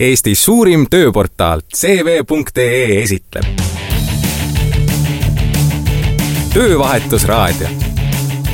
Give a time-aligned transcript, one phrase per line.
[0.00, 3.42] Eesti suurim tööportaal CV.ee esitleb.
[6.54, 7.68] töövahetusraadio.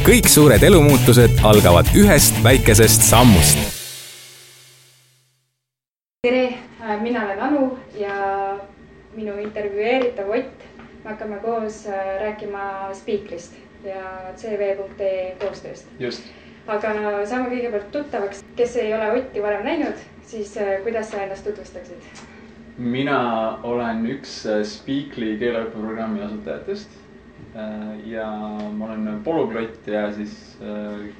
[0.06, 3.58] kõik suured elumuutused algavad ühest väikesest sammust.
[6.22, 6.54] tere,
[7.02, 8.16] mina olen Anu ja
[9.14, 10.64] minu intervjueeritav Ott.
[11.04, 13.52] me hakkame koos äh, rääkima Speakrist
[13.84, 15.92] ja CV.ee koostööst.
[15.98, 16.24] just.
[16.66, 21.44] aga saame kõigepealt tuttavaks, kes ei ole Otti varem näinud siis äh, kuidas sa ennast
[21.44, 22.02] tutvustaksid?
[22.78, 23.18] mina
[23.62, 26.96] olen üks äh, Speakly keeleõppeprogrammi asutajatest.
[27.54, 28.26] Äh, ja
[28.74, 30.32] ma olen polüglott ja siis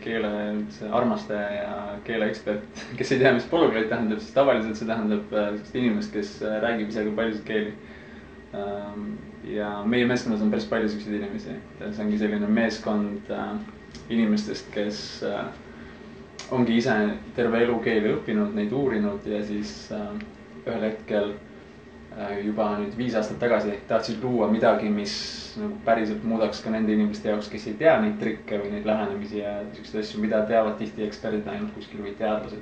[0.03, 1.75] keele üldse armastaja ja
[2.07, 2.83] keeleekspert.
[2.99, 7.15] kes ei tea, mis polüglott tähendab, siis tavaliselt see tähendab sellist inimest, kes räägib isegi
[7.15, 7.77] paljusid keeli.
[8.55, 9.07] Ähm,
[9.51, 13.31] ja meie meeskonnas on päris palju siukseid inimesi, see ongi selline meeskond
[14.15, 15.01] inimestest, kes
[16.53, 16.95] ongi ise
[17.37, 20.09] terve elu keeli õppinud, neid uurinud ja siis äh,
[20.65, 25.15] ühel hetkel äh, juba nüüd viis aastat tagasi tahtsid luua midagi, mis
[25.61, 29.41] nagu päriselt muudaks ka nende inimeste jaoks, kes ei tea neid trikke või neid lähenemisi
[29.41, 32.61] ja siukseid asju, mida teavad tihti eksperdid ainult kuskil või teadlased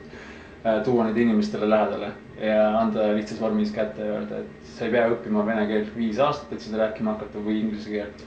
[0.63, 0.83] äh,.
[0.87, 5.09] tuua neid inimestele lähedale ja anda lihtsas vormis kätte ja öelda, et sa ei pea
[5.11, 8.27] õppima vene keelt viis aastat, et seda rääkima hakata või inglise keelt.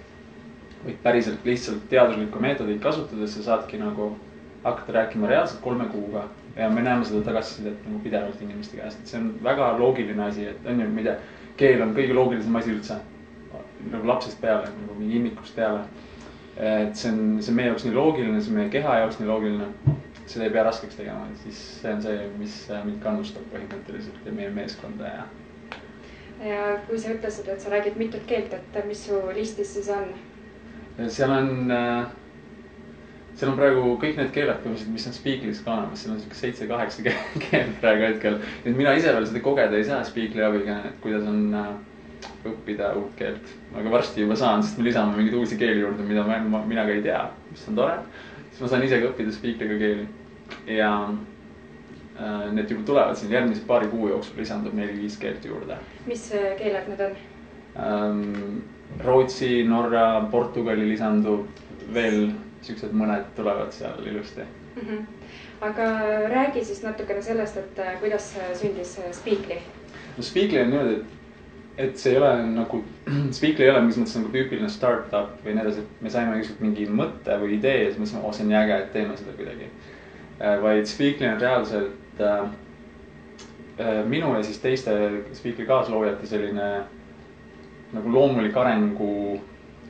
[0.85, 4.11] vaid päriselt lihtsalt teaduslikku meetodit kasutades sa saadki nagu
[4.65, 6.23] hakata rääkima reaalselt kolme kuuga
[6.55, 10.47] ja me näeme seda tagasisidet nagu pidevalt inimeste käest, et see on väga loogiline asi,
[10.49, 11.15] et on ju, ma ei tea,
[11.59, 12.97] keel on kõige loogilisem asi üldse.
[13.91, 15.83] nagu lapsest peale, nagu mingi immikust peale.
[16.57, 19.29] et see on, see on meie jaoks nii loogiline, see on meie keha jaoks nii
[19.29, 19.67] loogiline.
[20.25, 24.49] seda ei pea raskeks tegema, siis see on see, mis mind kannustab põhimõtteliselt ja meie
[24.49, 25.25] meeskonda ja.
[26.49, 30.15] ja kui sa ütlesid, et sa räägid mitut keelt, et mis su listis siis on?
[31.11, 32.07] seal on äh,
[33.35, 36.37] seal on praegu kõik need keeled põhimõtteliselt, mis on Speaklis ka olemas, seal on sihuke
[36.39, 37.03] seitse-kaheksa
[37.49, 38.39] keelt praegu hetkel.
[38.63, 41.73] et mina ise veel seda kogeda ei saa Speakli abiga, et kuidas on äh,
[42.47, 43.53] õppida uut keelt.
[43.75, 46.85] aga varsti juba saan, sest me lisame mingeid uusi keeli juurde, mida ma, ma, mina
[46.87, 47.97] ka ei tea, mis on tore.
[48.49, 50.07] siis ma saan ise ka õppida Speakliga keeli
[50.77, 55.81] ja äh, need juba tulevad siin järgmise paari kuu jooksul lisandub neli-viis keelt juurde.
[56.07, 57.19] mis äh, keeled need on
[57.75, 58.63] ähm,?
[59.01, 61.47] Rootsi, Norra, Portugali lisandub
[61.93, 62.29] veel
[62.65, 64.81] siuksed mõned tulevad seal ilusti mm.
[64.81, 65.03] -hmm.
[65.61, 65.89] aga
[66.31, 69.59] räägi siis natukene sellest, et äh, kuidas sündis äh, Speakly?
[70.17, 71.05] no Speakly on niimoodi, et,
[71.77, 72.83] et see ei ole nagu,
[73.37, 76.59] Speakly ei ole mingis mõttes nagu tüüpiline startup või nii edasi, et me saime lihtsalt
[76.65, 79.37] mingi mõtte või idee ja siis mõtlesime, oh see on nii äge, et teeme seda
[79.39, 80.61] kuidagi äh,.
[80.61, 82.45] vaid Speakly on reaalselt äh,
[84.07, 84.91] minu ja siis teiste
[85.33, 86.69] Speakly kaasloojate selline
[87.93, 89.41] nagu loomulik arengu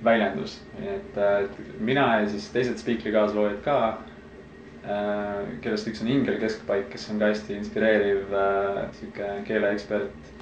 [0.05, 6.39] väljendus, et, et mina ja siis teised Speakri kaasloojad ka äh,, kellest üks on Ingel
[6.41, 10.33] Keskpaik, kes on ka hästi inspireeriv äh, sihuke keeleekspert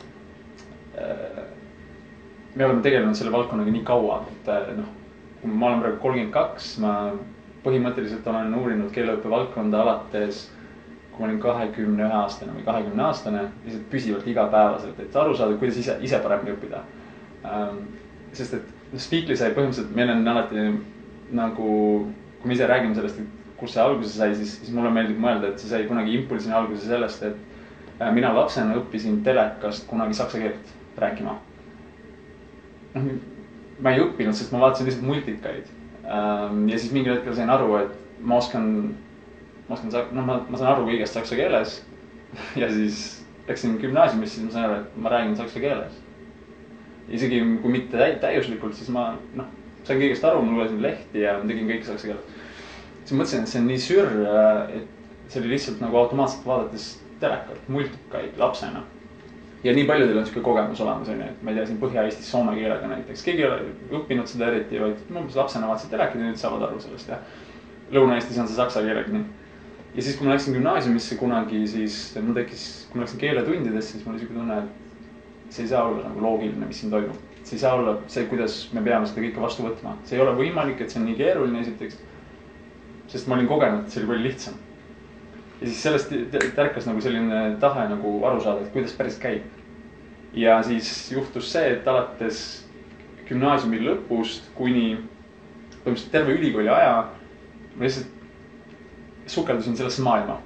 [0.99, 1.45] äh,.
[2.55, 4.91] me oleme tegelenud selle valdkonnaga nii kaua, et äh, noh,
[5.43, 6.97] ma olen praegu kolmkümmend kaks, ma
[7.63, 10.45] põhimõtteliselt olen uurinud keeleõppe valdkonda alates
[11.13, 15.57] kui ma olin kahekümne ühe aastane või kahekümne aastane, lihtsalt püsivalt igapäevaselt, et aru saada,
[15.61, 16.81] kuidas ise, ise paremini õppida
[17.45, 17.83] ähm,.
[18.33, 20.63] sest et Speakly sai põhimõtteliselt, meil on alati
[21.33, 21.69] nagu,
[22.41, 25.49] kui me ise räägime sellest, et kust see alguse sai, siis, siis mulle meeldib mõelda,
[25.49, 30.41] et see sai kunagi impulsina alguse sellest, et äh, mina lapsena õppisin telekast kunagi saksa
[30.43, 31.39] keelt rääkima.
[32.93, 33.09] noh,
[33.81, 35.73] ma ei õppinud, sest ma vaatasin lihtsalt multikaid.
[36.03, 38.67] Ähm, ja siis mingil hetkel sain aru, et ma oskan,
[39.69, 41.79] ma oskan, noh, ma, ma saan aru kõigest saksa keeles.
[42.61, 46.02] ja siis läksin gümnaasiumisse, siis ma sain aru, et ma räägin saksa keeles
[47.09, 49.49] isegi kui mitte täi-, täiuslikult, siis ma noh,
[49.83, 52.41] sain kõigest aru, ma lugesin lehti ja tegin kõike saksa keeles.
[53.03, 54.11] siis mõtlesin, et see on nii sür,
[54.77, 58.83] et see oli lihtsalt nagu automaatselt vaadates telekat, multikaid lapsena.
[59.63, 62.31] ja nii paljudel on sihuke kogemus olemas, on ju, et ma ei tea, siin Põhja-Eestis
[62.31, 66.25] soome keelega näiteks, keegi ei ole õppinud seda eriti, vaid umbes lapsena vaatasid telekat ja
[66.25, 67.21] nüüd saavad aru sellest ja.
[67.95, 69.23] Lõuna-Eestis on see saksa keelega nii.
[69.95, 74.05] ja siis, kui ma läksin gümnaasiumisse kunagi, siis mul tekkis, kui ma läksin keeletundidesse, siis
[74.05, 74.82] mul oli sihuke tunne, et
[75.49, 77.19] see ei saa olla nagu loogiline, mis siin toimub.
[77.43, 80.35] see ei saa olla see, kuidas me peame seda kõike vastu võtma, see ei ole
[80.37, 81.97] võimalik, et see on nii keeruline, esiteks.
[83.07, 84.53] sest ma olin kogenud, et see oli palju lihtsam.
[85.61, 86.13] ja siis sellest
[86.55, 89.43] tärkas nagu selline tahe nagu aru saada, et kuidas päris käib.
[90.33, 92.43] ja siis juhtus see, et alates
[93.27, 94.97] gümnaasiumi lõpust kuni
[95.83, 96.95] põhimõtteliselt terve ülikooli aja
[97.75, 98.07] ma lihtsalt
[99.27, 100.41] sukeldusin sellesse maailma.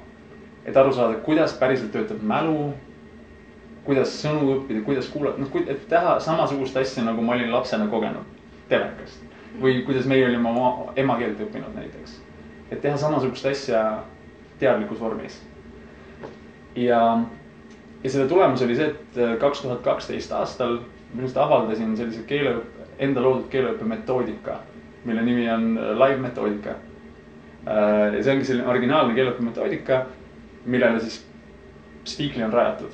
[0.66, 2.74] et aru saada, kuidas päriselt töötab mälu
[3.88, 8.36] kuidas sõnu õppida, kuidas kuulata, noh, et teha samasugust asja, nagu ma olin lapsena kogenud
[8.70, 9.24] telekast.
[9.62, 12.20] või kuidas meie olime oma emakeelt õppinud näiteks.
[12.72, 14.04] et teha samasugust asja
[14.60, 15.42] teadlikus vormis.
[16.76, 17.24] ja
[18.04, 20.82] ja selle tulemus oli see, et äh, kaks tuhat kaksteist aastal
[21.14, 24.60] minu arust avaldasin sellise keeleõppe, enda loodud keeleõppe metoodika,
[25.06, 26.76] mille nimi on äh, live metoodika.
[27.68, 30.06] ja see ongi selline originaalne keeleõppe metoodika,
[30.66, 31.24] millele siis
[32.08, 32.94] Speakly on rajatud.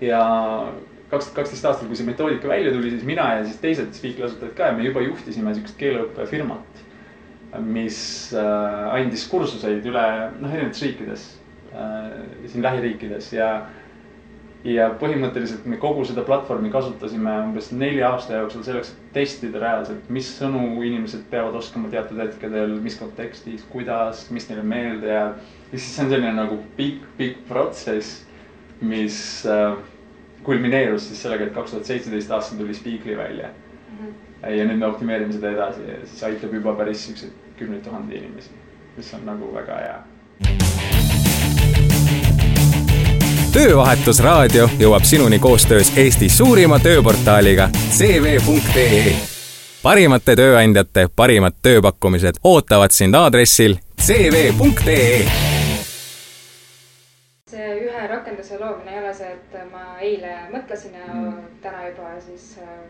[0.00, 0.20] Ja
[1.10, 4.26] kaks tuhat kaksteist aastal, kui see metoodika välja tuli, siis mina ja siis teised Speakly
[4.26, 6.84] asutajad ka ja me juba juhtisime sihukest keeleõppefirmat,
[7.62, 7.98] mis
[8.36, 10.06] andis kursuseid üle
[10.40, 11.28] noh, erinevates riikides
[11.76, 13.48] Äh, siin lähiriikides ja,
[14.64, 20.06] ja põhimõtteliselt me kogu seda platvormi kasutasime umbes nelja aasta jooksul selleks, et testida reaalselt,
[20.08, 25.42] mis sõnu inimesed peavad oskama teatud hetkedel, mis kontekstis, kuidas, mis neile meelde jääb.
[25.72, 28.22] ja siis see on selline nagu pikk, pikk protsess,
[28.80, 29.76] mis äh,
[30.42, 33.96] kulmineerus siis sellega, et kaks tuhat seitseteist aastal tuli Speakly välja mm.
[34.06, 34.50] -hmm.
[34.50, 38.50] ja nüüd me optimeerime seda edasi ja siis aitab juba päris siukseid kümneid tuhandeid inimesi,
[38.96, 39.98] mis on nagu väga hea
[43.56, 49.16] töövahetusraadio jõuab sinuni koostöös Eesti suurima tööportaaliga CV.ee.
[49.82, 55.55] parimate tööandjate parimad tööpakkumised ootavad sind aadressil CV.ee.
[57.56, 61.42] see ühe rakenduse loomine ei ole see, et ma eile mõtlesin ja mm.
[61.64, 62.80] täna juba siis äh,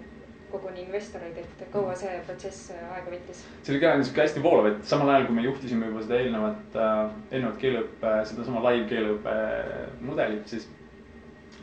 [0.51, 3.43] koguni investoreid, et kaua see protsess aega võttis?
[3.63, 6.81] see oli ka niisugune hästi voolav, et samal ajal, kui me juhtisime juba seda eelnevat
[6.83, 9.37] äh,, eelnevat keeleõppe, sedasama live keeleõppe
[10.07, 10.69] mudelit, siis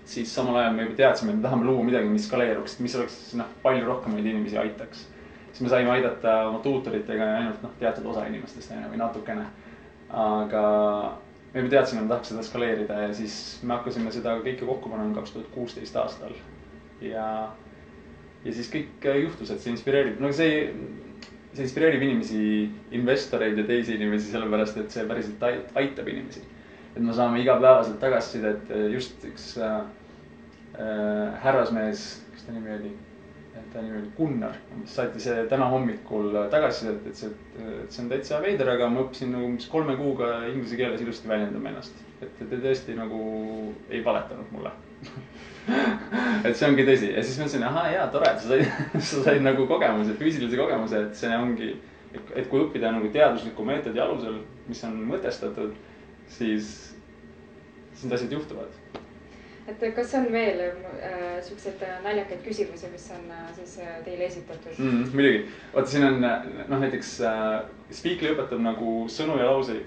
[0.06, 3.20] siis samal ajal me juba teadsime, et me tahame luua midagi, mis skaleeruks, mis oleks
[3.40, 5.08] noh, palju rohkemaid inimesi aitaks.
[5.52, 9.46] siis me saime aidata oma tuutoritega ainult noh, teatud osa inimestest on ju või natukene.
[10.24, 10.64] aga
[11.54, 14.90] me juba teadsime, et me tahaks seda skaleerida ja siis me hakkasime seda kõike kokku
[14.90, 16.34] panema kaks tuhat kuusteist aastal.
[17.02, 17.28] ja
[18.44, 20.66] ja siis kõik äh, juhtus, et see inspireerib, no see,
[21.54, 22.42] see inspireerib inimesi,
[22.98, 25.46] investoreid ja teisi inimesi, sellepärast et see päriselt
[25.80, 26.44] aitab inimesi.
[26.94, 29.80] et me saame igapäevaselt tagasisidet, äh, just üks äh,
[30.74, 32.96] äh, härrasmees, kes ta nimi oli?
[33.74, 37.32] Ta nimi oli Gunnar, saatis täna hommikul tagasisidet, et see,
[37.84, 41.32] et see on täitsa veider, aga ma õppisin nagu umbes kolme kuuga inglise keeles ilusti
[41.32, 42.04] väljendama ennast.
[42.24, 43.22] et te tõesti nagu
[43.90, 44.72] ei valetanud mulle
[46.48, 48.68] et see ongi tõsi ja siis mõtlesin, ahaa, jaa, tore, sa said
[49.10, 51.74] sa said nagu kogemuse, füüsilise kogemuse, et see ongi,
[52.14, 55.74] et kui õppida nagu teadusliku meetodi alusel, mis on mõtestatud,
[56.38, 56.74] siis,
[57.94, 59.03] siis need asjad juhtuvad.
[59.68, 64.78] Et kas on veel äh, siukseid naljakaid küsimusi, mis on äh, siis äh, teile esitatud?
[64.78, 65.10] Mm,?
[65.14, 65.44] muidugi,
[65.74, 67.50] vaata, siin on noh, näiteks äh,
[67.94, 69.86] Speakly õpetab nagu sõnu ja lauseid.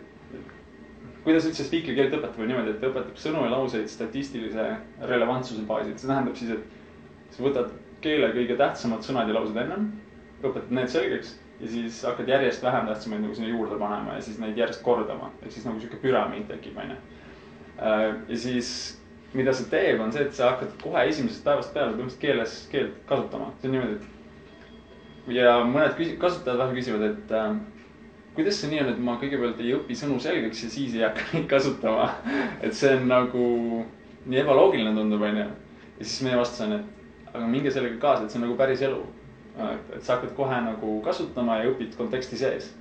[1.27, 4.69] Kuidas üldse spiikri keelt õpetab, on niimoodi, et ta õpetab sõnu ja lauseid statistilise
[5.11, 7.73] relevantsuse baasil, see tähendab siis, et sa võtad
[8.05, 9.89] keele kõige tähtsamad sõnad ja laused ennem,
[10.45, 14.39] õpetad need selgeks ja siis hakkad järjest vähem tähtsamaid nagu sinna juurde panema ja siis
[14.39, 16.97] neid järjest kordama, ehk siis nagu sihuke püramiid tekib, onju.
[17.81, 18.71] Äh, ja siis,
[19.37, 23.01] mida see teeb, on see, et sa hakkad kohe esimesest päevast peale põhimõtteliselt keeles, keelt
[23.09, 27.57] kasutama, see on niimoodi, et ja mõned kasutajad vahel küsivad, et äh,
[28.37, 31.27] kuidas see nii on, et ma kõigepealt ei õpi sõnu selgeks ja siis ei hakka
[31.33, 32.11] neid kasutama.
[32.65, 33.47] et see on nagu
[34.27, 35.47] nii ebaloogiline tundub, onju.
[35.99, 38.83] ja siis meie vastus on, et aga minge sellega kaasa, et see on nagu päris
[38.87, 39.03] elu.
[39.57, 42.75] et, et sa hakkad kohe nagu kasutama ja õpid konteksti sees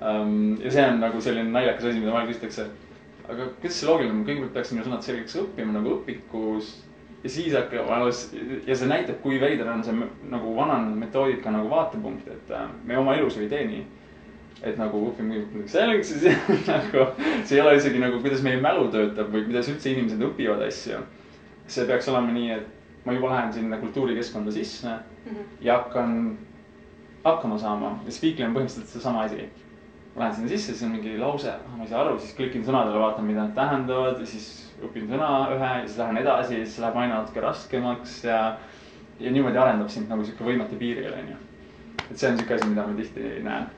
[0.00, 0.58] um,.
[0.60, 2.68] ja see on nagu selline naljakas asi, mida vahel küsitakse.
[3.28, 6.74] Aga kuidas see loogiline on, kõigepealt peaksime sõnad selgeks õppima nagu õpikus
[7.24, 8.26] ja siis hakkab alles
[8.66, 9.96] ja see näitab, kui veider on see
[10.30, 13.84] nagu vananenud metoodika nagu vaatepunkt, et äh, me oma elus ju ei tee nii
[14.64, 17.08] et nagu õpime midagi selgeks ja siis nagu
[17.44, 21.02] see ei ole isegi nagu, kuidas meie mälu töötab või kuidas üldse inimesed õpivad asju.
[21.66, 25.52] see peaks olema nii, et ma juba lähen sinna kultuurikeskkonda sisse mm -hmm.
[25.60, 26.38] ja hakkan
[27.24, 29.48] hakkama saama ja Speakly on põhimõtteliselt seesama asi.
[30.14, 33.00] Ma lähen sinna sisse, siis on mingi lause, ma ei saa aru, siis klikin sõnadele,
[33.02, 34.48] vaatan, mida nad tähendavad ja siis
[34.84, 38.40] õpin sõna ühe ja siis lähen edasi ja siis läheb aina natuke raskemaks ja,
[39.20, 41.38] ja niimoodi arendab sind nagu sihuke võimete piiril, onju.
[42.10, 43.72] et see on sihuke asi, mida ma tihti näen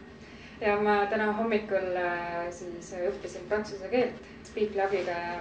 [0.60, 5.40] ja ma täna hommikul äh, siis õppisin prantsuse keelt Speakly abiga ja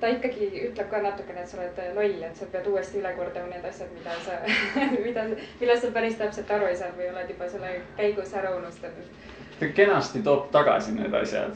[0.00, 3.48] ta ikkagi ütleb ka natukene, et sa oled loll, et sa pead uuesti üle kordama
[3.52, 4.40] need asjad, mida sa
[5.06, 5.26] mida,
[5.60, 9.30] millest sa päris täpselt aru ei saanud või oled juba selle käigus ära unustanud.
[9.60, 11.54] Ta kenasti toob tagasi need asjad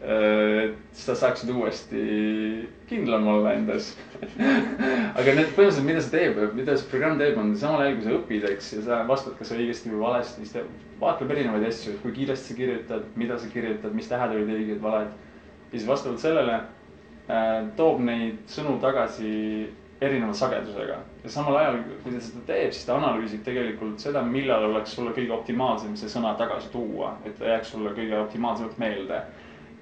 [0.00, 2.02] sa saaksid uuesti
[2.88, 3.90] kindlam olla endas
[5.18, 8.14] aga need põhimõtteliselt, mida see teeb, mida see programm teeb, on samal ajal, kui sa
[8.16, 10.64] õpid, eks, ja sa vastad kas õigesti või valesti, siis ta
[11.02, 14.80] vaatleb erinevaid asju, et kui kiiresti sa kirjutad, mida sa kirjutad, mis tähed olid õiged,
[14.84, 15.12] valed.
[15.68, 19.34] ja siis vastavalt sellele äh, toob neid sõnu tagasi
[20.00, 24.70] erineva sagedusega ja samal ajal, kui ta seda teeb, siis ta analüüsib tegelikult seda, millal
[24.70, 29.20] oleks sulle kõige optimaalsem see sõna tagasi tuua, et ta jääks sulle kõige optimaalsemalt meelde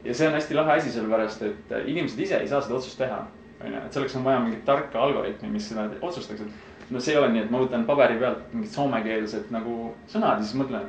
[0.04, 3.24] ja see on hästi lahe asi, sellepärast et inimesed ise ei saa seda otsust teha.
[3.64, 7.14] on ju, et selleks on vaja mingit tarka algoritmi, mis seda otsustaks, et no see
[7.14, 9.72] ei ole nii, et ma võtan paberi pealt mingid soomekeelsed nagu
[10.12, 10.84] sõnad ja siis mõtlen,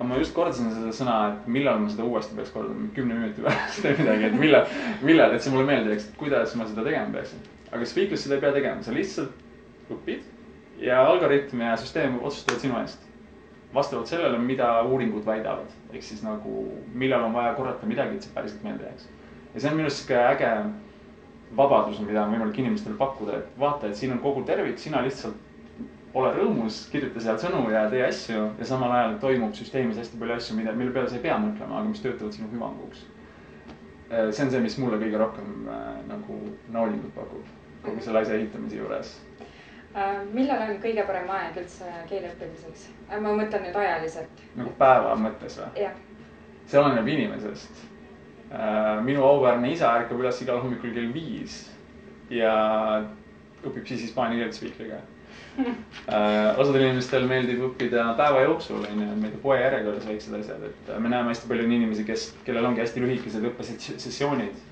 [0.00, 3.46] aga ma just kordasin seda sõna, et millal ma seda uuesti peaks kordama, kümne minuti
[3.46, 4.74] pärast või midagi, et millal,
[5.06, 7.46] millal, et see mulle meelde jääks, et kuidas ma seda tegema peaksin.
[7.70, 10.26] Aga Speaklis seda ei pea tegema, sa lihtsalt õpid
[10.82, 13.06] ja algoritm ja süsteem otsustavad sinu eest.
[13.74, 18.32] vastavalt sellele, mida uuringud väidavad, ehk siis nagu millal on vaja korrata midagi, et see
[18.34, 19.04] päriselt meelde jääks.
[19.54, 20.48] ja see on minu arust sihuke äge
[21.56, 25.38] vabadus, mida on võimalik inimestele pakkuda, et vaata, et siin on kogu tervik, sina lihtsalt
[26.14, 30.34] ole rõõmus, kirjuta seal sõnu ja tee asju ja samal ajal toimub süsteemis hästi palju
[30.40, 33.06] asju, mida, mille peale sa ei pea mõtlema, aga mis töötavad sinu hüvanguks.
[34.10, 36.40] see on see, mis mulle kõige rohkem äh, nagu
[36.74, 39.16] naulingut pakub kogu selle asja ehitamise juures
[39.90, 42.84] Äh, millal on kõige parem aeg üldse keele õppimiseks?
[43.08, 44.42] Äh, ma mõtlen nüüd ajaliselt.
[44.54, 45.88] nagu päeva mõttes või?
[46.70, 47.80] see oleneb inimesest.
[48.54, 51.64] Äh, minu auväärne isa ärkab üles igal hommikul kell viis
[52.30, 52.52] ja
[53.66, 55.00] õpib siis hispaania keelt spiikriga
[56.60, 60.66] osadel inimestel meeldib õppida päeva jooksul, on ju, ma ei tea, poe järjekorras väiksed asjad,
[60.70, 64.66] et me näeme hästi palju inimesi, kes, kellel ongi hästi lühikesed õppesessioonid,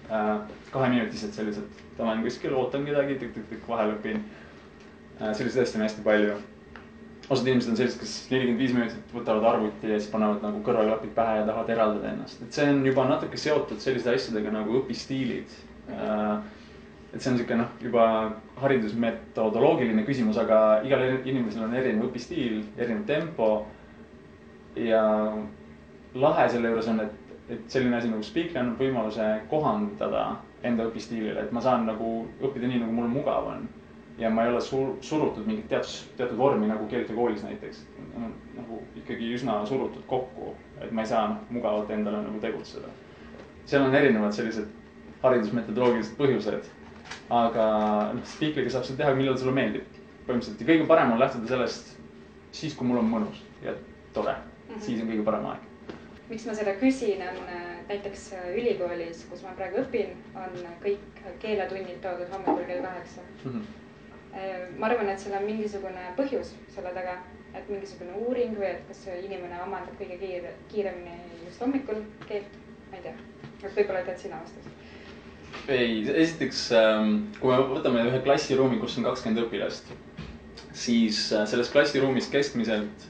[0.72, 1.86] kaheminutised sellised.
[1.98, 4.22] olen kuskil, ootan kedagi, tükk-tükk-tükk, vahel õpin
[5.18, 6.36] Äh, selliseid asju on hästi palju.
[7.28, 11.10] osad inimesed on sellised, kes nelikümmend viis minutit võtavad arvuti ja siis panevad nagu kõrvaklapid
[11.16, 15.58] pähe ja tahavad eraldada ennast, et see on juba natuke seotud selliste asjadega nagu õpistiilid.
[15.92, 16.38] Äh,
[17.12, 18.04] et see on sihuke noh, juba
[18.60, 23.66] haridusmetodoloogiline küsimus, aga igal inimesel on erinev õpistiil, erinev tempo.
[24.76, 25.02] ja
[26.14, 30.26] lahe selle juures on, et, et selline asi nagu Speakly annab võimaluse kohandada
[30.62, 32.12] enda õpistiilile, et ma saan nagu
[32.42, 33.66] õppida nii, nagu mul mugav on
[34.18, 37.84] ja ma ei ole sur-, surutud mingit teatud, teatud vormi nagu keeltekoolis näiteks.
[38.56, 42.90] nagu ikkagi üsna surutud kokku, et ma ei saa noh, mugavalt endale nagu tegutseda.
[43.66, 44.66] seal on erinevad sellised
[45.22, 46.70] haridusmetodoloogilised põhjused.
[47.30, 47.68] Aga
[48.16, 49.96] noh, spiikriga saab seda teha, millal sulle meeldib.
[50.26, 51.94] põhimõtteliselt ja kõige parem on lähtuda sellest
[52.52, 53.72] siis, kui mul on mõnus ja
[54.12, 54.82] tore mm, -hmm.
[54.84, 55.66] siis on kõige parem aeg.
[56.28, 61.22] miks ma seda küsin, on äh, näiteks äh, ülikoolis, kus ma praegu õpin, on kõik
[61.38, 63.52] keeletunnid toodud hommikul kell kaheksa mm.
[63.52, 63.62] -hmm
[64.78, 67.14] ma arvan, et seal on mingisugune põhjus selle taga,
[67.56, 72.58] et mingisugune uuring või et kas inimene omandab kõige kiire, kiiremini just hommikul keelt,
[72.90, 73.14] ma ei tea.
[73.62, 74.68] et võib-olla tead sina vastust?
[75.68, 79.92] Ei, esiteks ähm, kui me võtame ühe klassiruumi, kus on kakskümmend õpilast,
[80.72, 83.08] siis äh, selles klassiruumis keskmiselt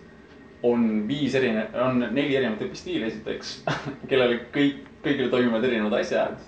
[0.66, 3.60] on viis erine-, on neli erinevat õpistiili esiteks
[4.10, 6.40] kellele kõik kõigil toimuvad erinevad asjad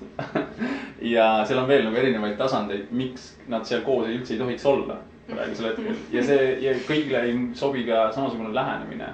[1.14, 4.98] ja seal on veel nagu erinevaid tasandeid, miks nad seal koos üldse ei tohiks olla
[5.30, 9.12] praegusel hetkel ja see ja kõigile ei sobi ka samasugune lähenemine.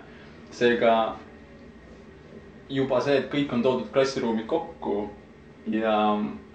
[0.57, 0.93] seega
[2.73, 5.11] juba see, et kõik on toodud klassiruumi kokku
[5.73, 5.97] ja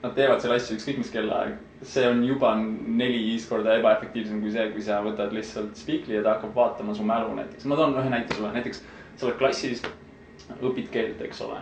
[0.01, 4.69] nad teevad selle asja ükskõik mis kellaaeg, see on juba neli-viis korda ebaefektiivsem kui see,
[4.71, 7.65] kui sa võtad lihtsalt spiikri ja ta hakkab vaatama su mälu näiteks.
[7.65, 8.83] ma toon ühe näite sulle, näiteks
[9.17, 9.83] sa oled klassis,
[10.61, 11.59] õpid keelt, eks ole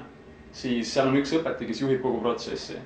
[0.52, 2.78] siis seal on üks õpetaja, kes juhib kogu protsessi.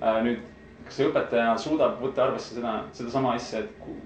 [0.00, 0.42] Äh, nüüd,
[0.86, 3.96] kas see õpetaja suudab võtta arvesse seda, sedasama asja, et ku,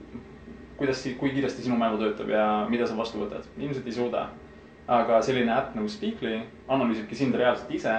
[0.81, 3.49] kuidas, kui kiiresti sinu mälu töötab ja mida sa vastu võtad?
[3.59, 4.29] ilmselt ei suuda.
[4.91, 7.93] aga selline äpp nagu Speakly analüüsibki sind reaalselt ise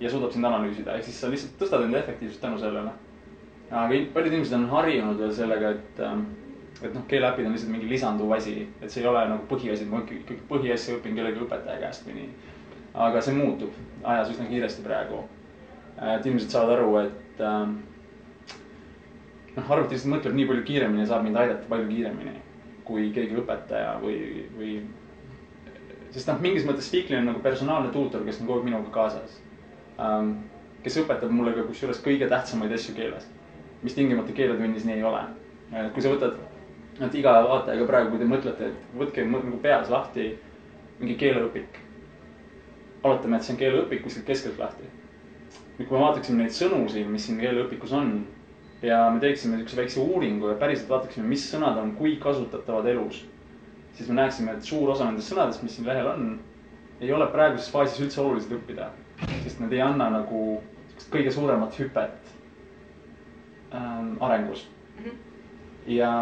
[0.00, 2.92] ja suudab sind analüüsida, ehk siis sa lihtsalt tõstad enda efektiivsust tänu sellele.
[3.70, 6.22] aga paljud inimesed on harjunud veel sellega, et, ähm,
[6.82, 9.90] et noh, keeleäpid on lihtsalt mingi lisanduv asi, et see ei ole nagu põhiasi, et
[9.90, 12.30] ma ikkagi põhiasja õpin kellegi õpetaja käest või nii
[12.98, 13.74] aga see muutub
[14.04, 15.24] ajas üsna kiiresti praegu.
[15.98, 17.66] et inimesed saavad aru, et äh,
[19.56, 22.36] noh, arvuti lihtsalt mõtleb nii palju kiiremini ja saab mind aidata palju kiiremini
[22.86, 24.76] kui keegi õpetaja või, või.
[26.14, 29.36] sest noh, mingis mõttes Speakly on nagu personaalne tuutor, kes on kogu aeg minuga kaasas
[29.36, 29.47] ähm,.
[30.84, 33.26] Kes õpetab mulle ka kusjuures kõige tähtsamaid asju keeles,
[33.82, 35.24] mis tingimata keeletunnis nii ei ole.
[35.94, 36.38] kui sa võtad,
[37.00, 40.30] et iga vaatajaga praegu, kui te mõtlete, et võtke nagu peas lahti
[40.98, 41.84] mingi keeleõpik
[43.02, 44.86] oletame, et see on keeleõpik kuskilt keskelt lahti.
[45.78, 48.08] nüüd, kui me vaataksime neid sõnu siin, mis siin keeleõpikus on
[48.82, 53.20] ja me teeksime niisuguse väikse uuringu ja päriselt vaataksime, mis sõnad on kui kasutatavad elus,
[53.94, 56.32] siis me näeksime, et suur osa nendest sõnadest, mis siin lehel on,
[57.00, 58.90] ei ole praeguses faasis üldse olulised õppida,
[59.44, 60.42] sest nad ei anna nagu
[61.12, 62.32] kõige suuremat hüpet
[63.72, 64.66] ähm, arengus
[64.98, 65.04] mm.
[65.04, 65.16] -hmm.
[65.94, 66.12] ja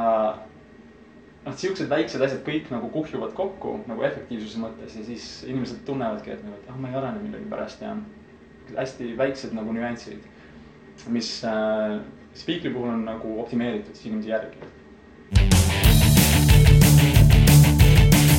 [1.46, 6.34] noh, siuksed väiksed asjad kõik nagu kuhjuvad kokku nagu efektiivsuse mõttes ja siis inimesed tunnevadki,
[6.34, 7.96] et nagu, et ah, ma ei arene millegipärast ja
[8.76, 10.22] hästi väiksed nagu nüansid,
[11.08, 12.00] mis äh,
[12.36, 15.85] Speakri puhul on nagu optimeeritud siis inimese järgi.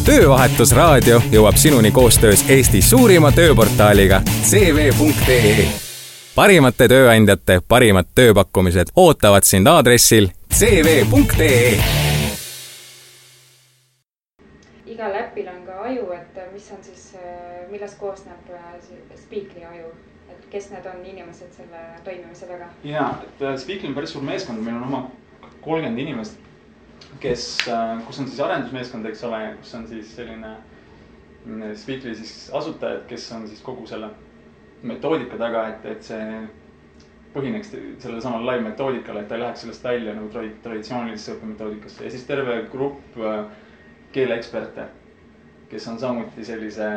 [0.08, 5.66] Töövahetusraadio jõuab sinuni koostöös Eesti suurima tööportaaliga CV.ee
[6.36, 11.74] parimate tööandjate parimad tööpakkumised ootavad sind aadressil cv.ee.
[14.86, 17.06] igal äpil on ka aju, et mis on siis,
[17.72, 18.56] millest koosneb
[19.16, 19.92] Speakly aju?
[20.32, 22.72] et kes need on inimesed selle toimimise taga?
[22.84, 25.10] ja, et Speakly on päris suur meeskond, meil on oma
[25.60, 26.47] kolmkümmend inimest
[27.22, 30.54] kes, äh, kus on siis arendusmeeskond, eks ole, kus on siis selline
[31.46, 34.10] mm, Speakly siis asutajad, kes on siis kogu selle
[34.88, 36.26] metoodika taga, et, et see
[37.34, 42.06] põhineks sellele samale live metoodikale, et ta ei läheks sellest välja nagu traditsioonilisesse õppemetoodikasse.
[42.08, 43.46] Ja siis terve grupp äh,
[44.16, 44.88] keeleeksperte,
[45.72, 46.92] kes on samuti sellise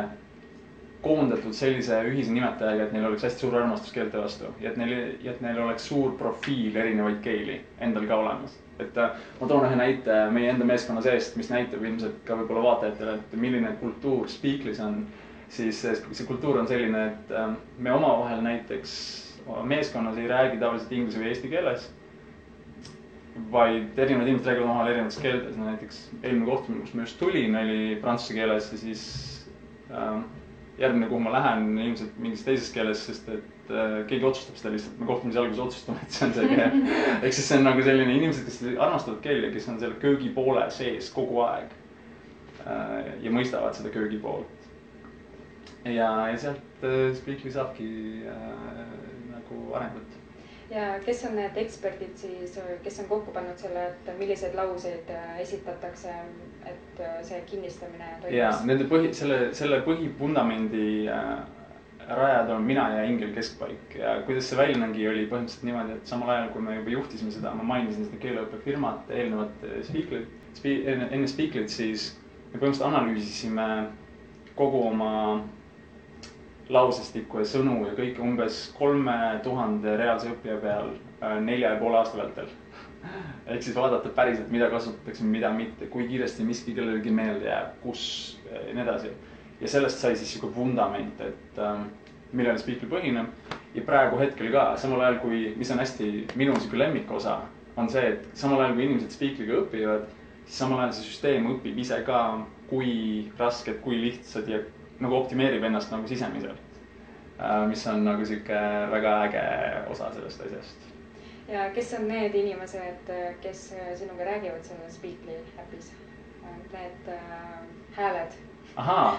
[1.01, 5.15] koondatud sellise ühise nimetajaga, et neil oleks hästi suur armastus keelte vastu ja et neil,
[5.23, 9.65] ja et neil oleks suur profiil erinevaid keeli endal ka olemas et äh, ma toon
[9.67, 14.29] ühe näite meie enda meeskonna seest, mis näitab ilmselt ka võib-olla vaatajatele, et milline kultuur
[14.31, 15.03] Speaklis on.
[15.51, 18.93] siis see kultuur on selline, et äh, me omavahel näiteks
[19.67, 21.89] meeskonnas ei räägi tavaliselt inglise või eesti keeles.
[23.51, 27.97] vaid erinevad inimesed räägivad omavahel erinevates keeltes, näiteks eelmine kohtumine, kus ma just tulin, oli
[28.01, 29.03] prantsuse keeles ja siis
[29.91, 30.23] äh,
[30.81, 34.97] järgmine, kuhu ma lähen, ilmselt mingis teises keeles, sest et äh, keegi otsustab seda lihtsalt,
[34.99, 36.79] me kohtumise alguses otsustame, et see on see keel.
[37.23, 40.65] ehk siis see on nagu selline inimesed, kes armastavad keeli ja kes on selle köögipoole
[40.73, 41.75] sees kogu aeg
[42.65, 43.13] äh,.
[43.25, 44.69] ja mõistavad seda köögipoolt.
[45.85, 47.91] ja, ja sealt äh, Speakly saabki
[48.29, 48.49] äh,
[49.31, 50.20] nagu arengut
[50.71, 55.39] ja kes on need eksperdid siis, kes on kokku pannud selle, et milliseid lauseid äh,
[55.43, 56.13] esitatakse,
[56.65, 58.37] et äh, see kinnistamine toimus?
[58.37, 61.33] ja nende põhi, selle, selle põhivundamendi äh,
[62.11, 66.11] rajad olen mina ja Ingel Keskpaik ja kuidas see välja nägi, oli põhimõtteliselt niimoodi, et
[66.13, 70.31] samal ajal, kui me juba juhtisime seda, ma mainisin seda keeleõppefirmat, eelnevat Speaklit,
[70.65, 72.13] enne, Speaklit, siis
[72.51, 73.67] me põhimõtteliselt analüüsisime
[74.57, 75.11] kogu oma
[76.69, 81.97] lausestikku ja sõnu ja kõike umbes kolme tuhande reaalse õppija peal äh, nelja ja poole
[82.01, 82.51] aasta vältel.
[83.51, 88.03] ehk siis vaadata päriselt, mida kasutatakse, mida mitte, kui kiiresti miski kellelegi meelde jääb, kus
[88.51, 89.13] ja nii edasi.
[89.61, 91.89] ja sellest sai siis sihuke vundament, et ähm,
[92.31, 93.27] millele Speakly põhineb.
[93.73, 97.39] ja praegu hetkel ka, samal ajal kui, mis on hästi minu sihuke lemmikosa,
[97.79, 100.07] on see, et samal ajal kui inimesed Speakly'ga õpivad,
[100.45, 102.21] siis samal ajal see süsteem õpib ise ka,
[102.69, 104.59] kui rasked, kui lihtsad ja
[105.01, 106.79] nagu optimeerib ennast nagu sisemiselt.
[107.39, 108.61] Äh, mis on nagu sihuke
[108.91, 109.43] väga äge
[109.89, 110.87] osa sellest asjast.
[111.51, 113.09] ja kes on need inimesed,
[113.41, 115.91] kes sinuga räägivad selles Speakly äpis?
[116.71, 117.59] Need äh,
[117.97, 118.39] hääled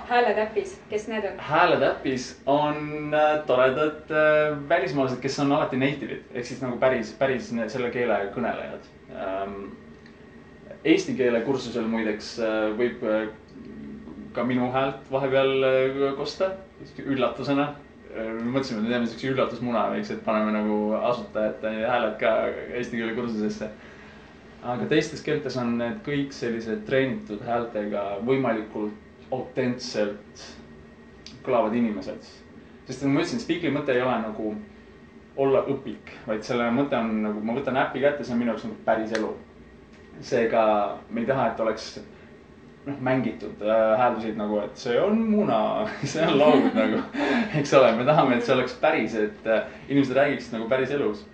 [0.08, 1.38] hääled äpis, kes need on?
[1.38, 7.12] hääled äpis on äh, toredad äh, välismaalased, kes on alati native'id ehk siis nagu päris,
[7.18, 9.62] päris selle keele kõnelejad ähm,.
[10.84, 13.28] Eesti keele kursusel muideks äh, võib äh,
[14.32, 16.52] ka minu häält vahepeal äh, kosta
[17.04, 18.34] üllatusena äh,.
[18.42, 22.36] mõtlesime, et me teeme siukse üllatusmuna, eks, et paneme nagu asutajate hääled ka
[22.78, 23.70] eesti keele kursusesse
[24.62, 30.44] aga teistes keeltes on need kõik sellised treenitud häältega võimalikult autentselt
[31.42, 32.28] kõlavad inimesed.
[32.86, 34.52] sest nagu ma ütlesin, Speakly mõte ei ole nagu
[35.42, 38.66] olla õpik, vaid selle mõte on nagu, ma võtan äpi kätte, see on minu jaoks
[38.68, 39.32] nagu päris elu.
[40.20, 40.62] seega
[41.10, 41.96] me ei taha, et oleks
[42.86, 45.58] noh, mängitud äh, hääldusid nagu, et see on muna,
[46.14, 47.02] see on laud nagu,
[47.58, 51.26] eks ole, me tahame, et see oleks päris, et äh, inimesed räägiksid nagu päris elus.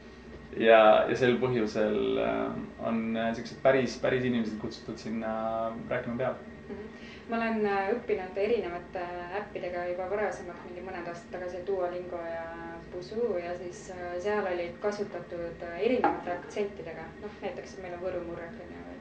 [0.58, 2.46] ja, ja sel põhjusel äh,
[2.88, 6.36] on siuksed päris, päris inimesed kutsutud sinna rääkima peale.
[6.68, 6.96] -hmm
[7.28, 9.02] ma olen õppinud erinevate
[9.36, 12.46] äppidega juba varasemalt, mingi mõned aastad tagasi Duolingo ja
[12.92, 13.82] Busuu ja siis
[14.24, 18.97] seal olid kasutatud erinevate aktsentidega, noh näiteks meil on Võru murrek on ju.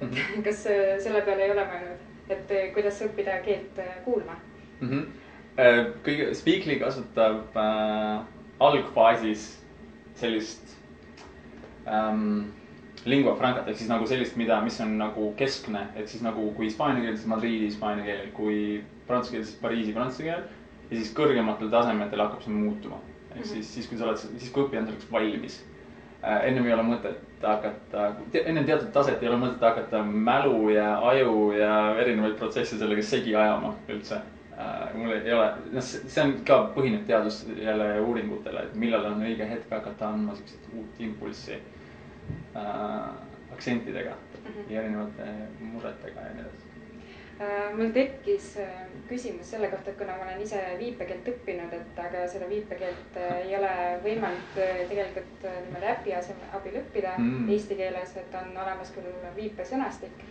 [0.00, 0.42] Et mm -hmm.
[0.44, 0.62] kas
[1.04, 4.36] selle peale ei ole mõelnud, et kuidas õppida keelt kuulma
[4.80, 4.88] mm?
[4.88, 5.06] -hmm.
[6.02, 8.20] kõige, Speakly kasutab äh,
[8.60, 9.64] algfaasis
[10.14, 10.78] sellist
[11.86, 12.50] ähm,
[13.04, 16.68] lingua francat ehk siis nagu sellist, mida, mis on nagu keskne, ehk siis nagu kui
[16.68, 18.58] hispaania keel, siis Madriidi hispaania keel, kui
[19.06, 20.42] prantsuse keel, siis Pariisi prantsuse keel.
[20.88, 23.00] ja siis kõrgematel tasemetel hakkab see muutuma.
[23.36, 25.60] ehk siis, siis kui sa oled, siis kui õppija on selleks valmis
[26.22, 26.48] äh,.
[26.48, 28.08] ennem ei ole mõtet hakata,
[28.44, 33.36] ennem teatud taset ei ole mõtet hakata mälu ja aju ja erinevaid protsesse sellega segi
[33.36, 34.20] ajama üldse
[34.58, 34.94] äh,.
[34.94, 39.48] mul ei ole, noh, see on ka, põhineb teadus jälle uuringutele, et millal on õige
[39.50, 43.10] hetk hakata andma siukest uut impulssi äh,
[43.52, 44.72] aktsentidega mm -hmm.
[44.72, 45.28] ja erinevate
[45.60, 46.67] murretega ja nii edasi
[47.76, 48.70] mul tekkis äh,
[49.08, 53.36] küsimus selle kohta, et kuna ma olen ise viipekeelt õppinud, et aga seda viipekeelt äh,
[53.44, 53.70] ei ole
[54.02, 54.58] võimalik
[54.90, 56.16] tegelikult niimoodi äpi
[56.58, 57.48] abil õppida mm.
[57.54, 60.24] eesti keeles, et on olemas küll viipesõnastik.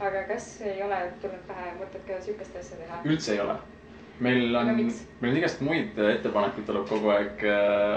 [0.00, 3.02] aga kas ei ole tulnud pähe mõtet ka sihukest asja teha?
[3.04, 3.58] üldse ei ole
[4.20, 7.42] meil on meil on igast muid ettepanekuid tuleb kogu aeg,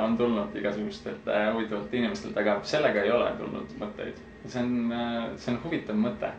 [0.01, 4.25] on tulnud igasugustelt äh, huvitavatelt inimestelt, aga sellega ei ole tulnud mõtteid.
[4.47, 4.93] see on,
[5.37, 6.33] see on huvitav mõte,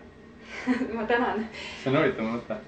[0.96, 1.46] ma tänan.
[1.82, 2.60] see on huvitav mõte.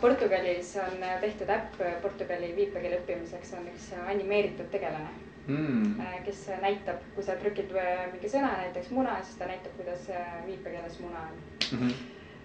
[0.00, 5.12] Portugalis on tehtud äpp portugali viipekeele õppimiseks, on üks animeeritud tegelane,
[5.46, 5.96] Mm.
[6.24, 10.36] kes näitab, kui sa trükid äh, mingi sõna, näiteks muna, siis ta näitab, kuidas äh,
[10.46, 11.40] viipekeeles muna on.
[11.72, 11.88] Mhm.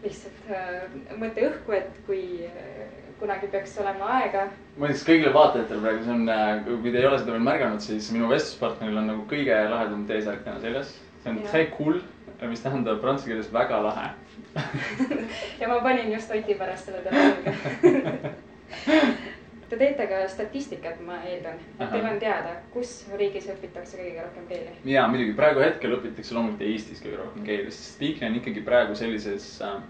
[0.01, 2.87] lihtsalt äh, mõte õhku, et kui äh,
[3.19, 7.19] kunagi peaks olema aega, ma ütleks kõigile vaatajatele praegu, see on, kui te ei ole
[7.21, 10.95] seda veel märganud, siis minu vestluspartneril on nagu kõige lahedam T-särk täna seljas.
[11.21, 11.51] see on Jah.
[11.53, 12.01] très cool,
[12.49, 14.09] mis tähendab prantsuse keeles väga lahe.
[15.61, 17.55] ja ma panin just Oti pärast selle külge.
[19.67, 24.45] Te teete ka statistikat, ma eeldan, et teil on teada, kus riigis õpitakse kõige rohkem
[24.47, 24.71] keeli.
[24.87, 28.95] ja muidugi praegu hetkel õpitakse loomulikult Eestis kõige rohkem keeli, sest Speakly on ikkagi praegu
[28.95, 29.81] sellises äh,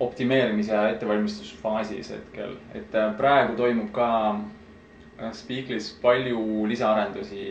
[0.00, 7.46] optimeerimise ja ettevalmistusfaasis hetkel, et äh, praegu toimub ka äh, Speaklys palju lisaarendusi,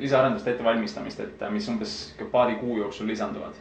[0.00, 3.54] lisaarenduste ettevalmistamist, et äh, mis umbes sihuke paari kuu jooksul lisanduvad.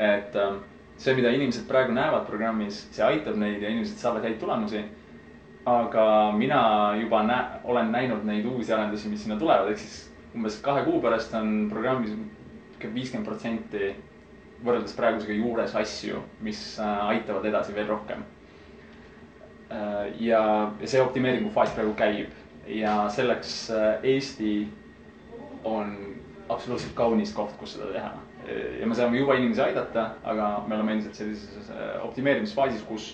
[0.00, 0.56] Et äh,
[0.96, 4.82] see, mida inimesed praegu näevad programmis, see aitab neid ja inimesed saavad häid tulemusi.
[5.68, 6.60] Aga mina
[6.96, 11.00] juba nä-, olen näinud neid uusi arendusi, mis sinna tulevad, ehk siis umbes kahe kuu
[11.04, 12.14] pärast on programmis
[12.80, 13.90] viiskümmend protsenti
[14.64, 18.24] võrreldes praegusega juures asju, mis äh, aitavad edasi veel rohkem.
[19.70, 20.40] ja,
[20.80, 22.32] ja see optimeeringu faas praegu käib.
[22.66, 24.54] Ja selleks äh, Eesti
[25.64, 26.09] on
[26.50, 28.12] absoluutselt kaunis koht, kus seda teha.
[28.80, 33.10] ja me saame juba inimesi aidata, aga me oleme endiselt sellises äh, optimeerimisfaasis, kus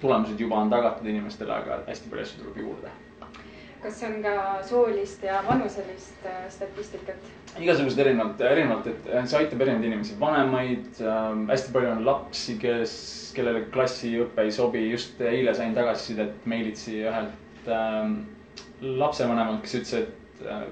[0.00, 2.92] tulemused juba on tagatud inimestele, aga hästi palju asju tuleb juurde.
[3.82, 7.32] kas on ka soolist ja vanuselist äh, statistikat?
[7.58, 12.94] igasugused erinevad, erinevalt, et see aitab erinevaid inimesi, vanemaid äh,, hästi palju on lapsi, kes,
[13.36, 18.14] kellele klassiõpe ei sobi, just eile sain tagasisidet meilitsi ühelt äh,
[19.02, 20.64] lapsevanemalt, kes ütles, et äh,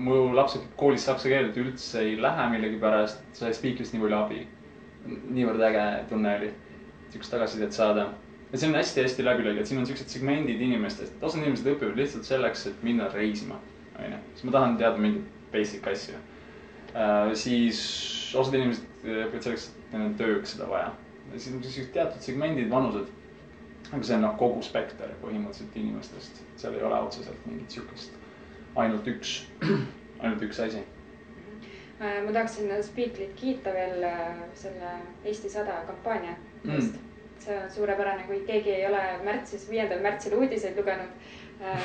[0.00, 4.42] mu laps õpib koolis saksa keelt, üldse ei lähe millegipärast, sai Speaklist nii palju abi.
[5.04, 6.50] niivõrd äge tunne oli,
[7.10, 8.06] sihukest tagasisidet saada.
[8.52, 12.28] ja see on hästi-hästi läbi lõigatud, siin on siuksed segmendid inimestest, osad inimesed õpivad lihtsalt
[12.28, 13.58] selleks, et minna reisima,
[13.98, 14.20] onju.
[14.34, 16.16] siis ma tahan teada mingeid basic asju
[16.94, 17.32] äh,.
[17.34, 17.80] siis
[18.38, 20.92] osad inimesed õpivad selleks, et neil on tööks seda vaja.
[21.36, 23.12] siis on siuksed teatud segmendid, vanused.
[23.92, 28.21] aga see on noh, kogu spekter põhimõtteliselt inimestest, seal ei ole otseselt mingit siukest,
[28.76, 29.46] ainult üks,
[30.20, 30.82] ainult üks asi.
[32.02, 36.70] Äh, ma tahaksin Speaklit kiita veel äh, selle Eesti sada kampaania Mm.
[36.76, 37.08] eest mm..
[37.42, 41.08] see on suurepärane, kui keegi ei ole märtsis, viiendal märtsil uudiseid lugenud,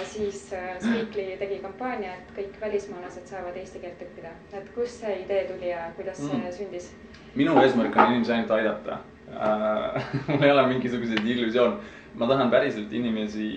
[0.06, 4.36] siis äh, Speakly tegi kampaania, et kõik välismaalased saavad eesti keelt õppida.
[4.54, 6.52] et kust see idee tuli ja kuidas see Mm.
[6.60, 6.92] sündis?
[7.36, 9.00] minu eesmärk on inimesi ainult aidata
[10.28, 11.76] mul ei ole mingisuguseid illusioone,
[12.16, 13.50] ma tahan päriselt inimesi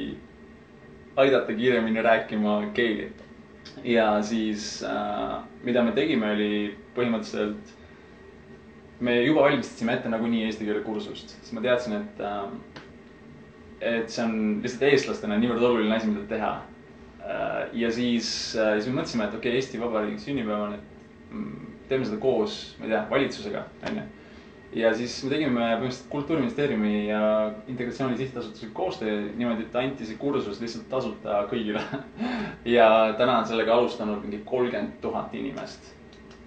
[1.16, 3.12] aidata kiiremini rääkima keeli.
[3.84, 7.70] ja siis äh,, mida me tegime, oli põhimõtteliselt,
[9.00, 12.80] me juba valmistasime ette nagunii eesti keele kursust, sest ma teadsin, et äh,,
[13.80, 16.52] et see on lihtsalt eestlastena niivõrd oluline asi, mida teha
[17.22, 17.68] äh,.
[17.84, 21.76] ja siis äh,, siis me mõtlesime, et okei okay,, Eesti Vabariigi sünnipäev on, et mm,
[21.88, 24.08] teeme seda koos, ma ei tea, valitsusega, onju.
[24.76, 27.22] Ja siis me tegime põhimõtteliselt Kultuuriministeeriumi ja
[27.68, 31.82] Integratsiooni Sihtasutusega koostöö niimoodi, et anti see kursus lihtsalt tasuta kõigile.
[32.76, 35.96] ja täna on sellega alustanud mingi kolmkümmend tuhat inimest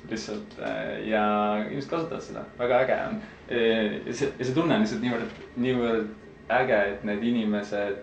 [0.09, 1.23] lihtsalt äh, ja
[1.67, 3.21] inimesed kasutavad seda, väga äge on.
[3.49, 6.09] ja see, ja see tunne on lihtsalt niivõrd, niivõrd
[6.53, 8.01] äge, et need inimesed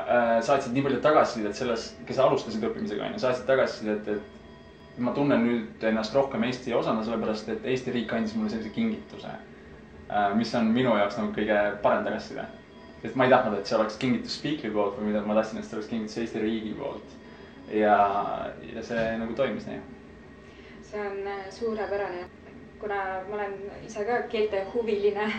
[0.00, 4.41] äh, saatsid nii palju tagasisidet sellest, kes alustasid õppimisega onju, saatsid tagasisidet, et
[4.98, 9.30] ma tunnen nüüd ennast rohkem Eesti osana, sellepärast et Eesti riik andis mulle sellise kingituse.
[10.34, 12.44] mis on minu jaoks nagu kõige parem tagasiside.
[13.02, 15.64] sest ma ei tahtnud, et see oleks kingitus Speakly poolt või mida, ma tahtsin, et
[15.64, 17.18] see oleks kingitus Eesti riigi poolt.
[17.72, 17.96] ja,
[18.74, 19.80] ja see nagu toimis nii
[20.92, 22.24] see on äh, suurepärane,
[22.80, 22.94] kuna
[23.28, 23.54] ma olen
[23.86, 25.32] ise ka keeltehuviline,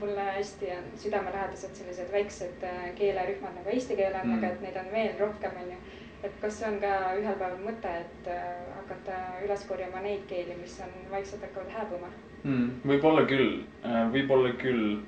[0.00, 4.60] mulle hästi on südamelähedased sellised väiksed äh, keelerühmad nagu eesti keel on mm., aga et
[4.62, 5.78] neid on veel rohkem, onju.
[6.24, 10.56] Et kas see on ka ühel päeval mõte, et äh, hakata üles korjama neid keeli,
[10.60, 12.10] mis on vaikselt hakkavad hääbuma?
[12.42, 12.68] mm,?
[12.90, 13.62] võib-olla küll,
[14.14, 14.98] võib-olla küll.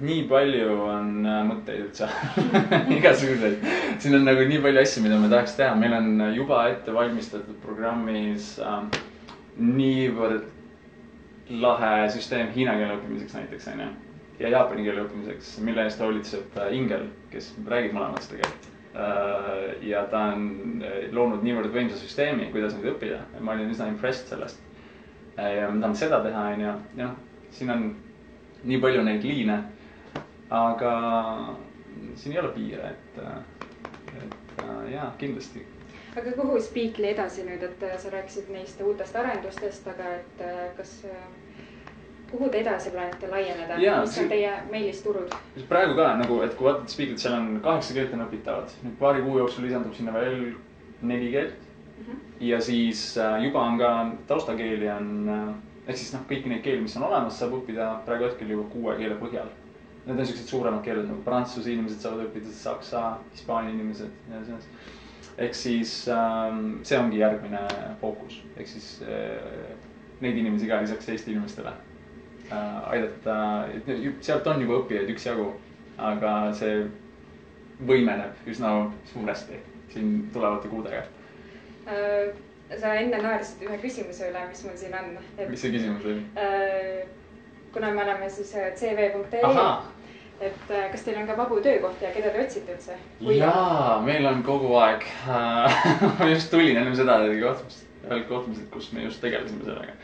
[0.00, 2.06] nii palju on äh, mõtteid üldse
[2.98, 3.66] igasuguseid.
[4.00, 7.58] siin on nagu nii palju asju, mida me tahaks teha, meil on juba ette valmistatud
[7.64, 8.80] programmis äh,
[9.60, 10.48] niivõrd
[11.50, 13.88] lahe süsteem hiina keele õppimiseks näiteks onju.
[14.40, 18.69] ja jaapani keele õppimiseks, mille eest hoolitseb äh, Ingel, kes räägib mõlemat seda keelt.
[19.82, 24.30] Ja ta on äh, loonud niivõrd võimsa süsteemi, kuidas nüüd õppida, ma olin üsna impressed
[24.32, 24.58] sellest.
[25.36, 26.66] ja me tahame seda teha, onju,
[26.98, 27.12] ja noh,
[27.54, 27.84] siin on
[28.66, 29.60] nii palju neid liine.
[30.50, 30.94] aga
[32.18, 33.20] siin ei ole piire, et,
[34.24, 35.62] et jaa, kindlasti
[36.18, 40.42] aga kuhu Speakly edasi nüüd, et sa rääkisid neist uutest arendustest, aga et
[40.76, 40.96] kas
[42.30, 45.34] kuhu te edasi plaanite laieneda, mis on teie meilisturud?
[45.68, 49.24] praegu ka nagu, et kui vaatad Speaklyt, seal on kaheksa keelt on õpitavad, nüüd paari
[49.24, 50.36] kuu jooksul lisandub sinna veel
[51.02, 52.04] neli keelt mm.
[52.04, 52.20] -hmm.
[52.50, 53.90] ja siis äh, juba on ka
[54.26, 55.48] taustakeeli on äh,
[55.86, 58.96] ehk siis noh, kõiki neid keeli, mis on olemas, saab õppida praegu hetkel juba kuue
[58.96, 59.50] keele põhjal.
[60.06, 64.68] Need on siuksed suuremad keeled nagu prantsuse inimesed saavad õppida, saksa, hispaania inimesed ja selles
[65.40, 67.60] ehk siis ähm, see ongi järgmine
[68.00, 69.76] fookus, ehk siis äh,
[70.20, 71.72] neid inimesi ka lisaks Eesti inimestele
[72.50, 73.36] aidata,
[74.20, 75.52] sealt on juba õppijaid üksjagu,
[76.10, 76.84] aga see
[77.86, 78.72] võimeneb üsna
[79.12, 79.60] suuresti
[79.92, 81.04] siin tulevate kuudega
[81.86, 82.32] äh,.
[82.78, 85.16] sa enne naersid ühe küsimuse üle, mis mul siin on.
[85.48, 87.08] mis see küsimus oli äh,?
[87.72, 89.24] kuna me oleme siis äh, cv.ee
[90.40, 92.96] et äh, kas teil on ka vabu töökohti ja keda te otsite üldse?
[93.36, 95.04] jaa, meil on kogu aeg
[96.18, 99.96] ma just tulin enne seda kohtumist, ühelt kohtumiselt, kus me just tegelesime sellega.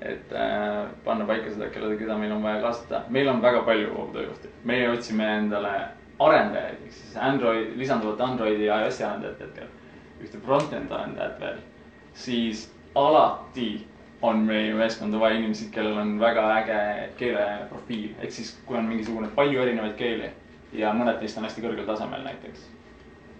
[0.00, 3.02] Et äh, panna paika seda, kelle, keda meil on vaja kaasata.
[3.08, 4.48] meil on väga palju vabu töökohti.
[4.64, 5.74] meie otsime endale
[6.18, 9.68] arendajaid, ehk siis Android, lisanduvat Androidi ja iOS-i arendajat hetkel.
[10.24, 11.62] ühte front-end arendajat veel.
[12.14, 13.86] siis alati
[14.22, 16.80] on meie meeskonda vaja inimesi, kellel on väga äge
[17.16, 20.28] keeleprofiil, ehk siis kui on mingisugune palju erinevaid keeli
[20.72, 22.68] ja mõned neist on hästi kõrgel tasemel näiteks.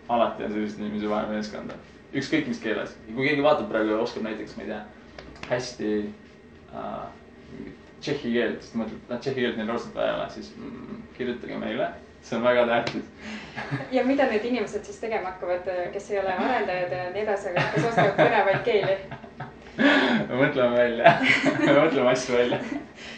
[0.08, 1.74] alati on selliseid inimesi vaja meeskonda,
[2.14, 2.96] ükskõik mis keeles.
[3.14, 4.80] kui keegi vaatab praegu ja oskab näiteks, ma ei tea,
[5.50, 5.92] hästi
[8.00, 11.02] tšehhi keelt, siis ta mõtleb, et noh, tšehhi keelt neil vaja ei ole, siis mm,
[11.16, 11.90] kirjutage meile
[12.22, 13.04] see on väga tähtis
[13.96, 17.66] ja mida need inimesed siis tegema hakkavad, kes ei ole arendajad ja nii edasi, aga
[17.74, 18.96] kes oskavad põnevaid keeli
[20.28, 21.14] me mõtleme välja
[21.58, 22.58] me mõtleme asju välja.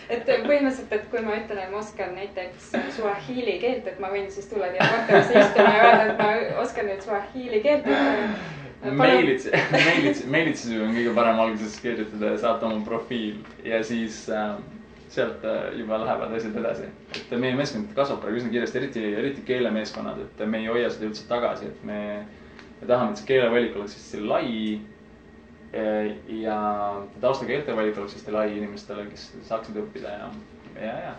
[0.08, 4.30] et põhimõtteliselt, et kui ma ütlen, et ma oskan näiteks suahiili keelt, et ma võin
[4.30, 7.88] siis tulla teie kontorisse istuma ja öelda, et ma oskan nüüd suahiili keelt.
[7.88, 9.48] meilits, meilits,
[10.34, 14.54] meilitsi on kõige parem alguses kirjutada ja saata oma profiil ja siis äh,
[15.12, 16.88] sealt äh, juba lähevad asjad edasi.
[17.16, 21.10] et meie meeskond kasvab praegu üsna kiiresti, eriti, eriti keelemeeskonnad, et me ei hoia seda
[21.10, 22.00] üldse tagasi, et me,
[22.80, 24.50] me tahame, et see keelevalik oleks hästi lai
[25.72, 26.56] Eh, ja
[27.20, 30.26] taustakeelte valik oleks hästi lai inimestele, kes saaksid õppida ja,
[30.76, 31.12] ja, ja.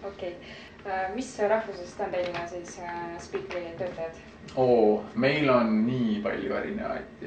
[0.00, 0.54] okei okay.,
[0.88, 4.16] äh, mis rahvusest on teil siis äh, Speakly töötajad?
[4.56, 7.24] Oo, meil on nii palju erinevaid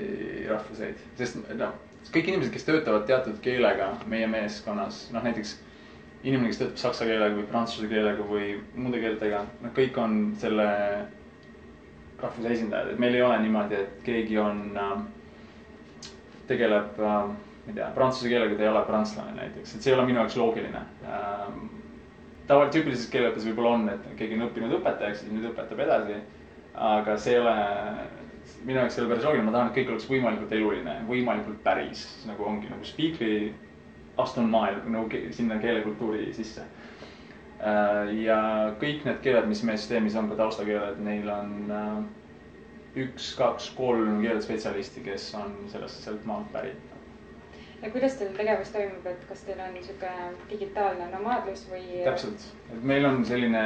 [0.49, 1.75] rahvuseid, sest noh,
[2.11, 5.57] kõik inimesed, kes töötavad teatud keelega meie meeskonnas, noh näiteks
[6.23, 10.67] inimene, kes töötab saksa keelega või prantsuse keelega või muude keeltega, noh, kõik on selle
[12.21, 16.11] rahvuse esindajad, et meil ei ole niimoodi, et keegi on äh,
[16.49, 19.97] tegeleb, äh, ma ei tea, prantsuse keelega, ta ei ole prantslane näiteks, et see ei
[19.97, 20.83] ole minu jaoks loogiline.
[21.07, 21.63] Ähm,
[22.49, 26.19] tavaliselt tüüpilises keeleõppes võib-olla on, et keegi on õppinud õpetajaks ja nüüd õpetab edasi.
[26.75, 27.55] Aga see ei ole,
[28.65, 32.05] minu jaoks ei ole päris loogiline, ma tahan, et kõik oleks võimalikult eluline, võimalikult päris,
[32.29, 33.51] nagu ongi nagu Speakly,
[34.21, 38.39] astun maailma nagu sinna keelekultuuri sisse äh, ja
[38.81, 41.99] kõik need keeled, mis meie süsteemis on, ka taustakeeled, neil on äh,
[43.05, 46.87] üks, kaks, kolm keelespetsialisti, kes on sellest, sealt maalt pärit.
[47.81, 51.83] ja kuidas teil tegevus toimub, et kas teil on niisugune digitaalne nomaadlus või?
[52.05, 53.65] täpselt, et meil on selline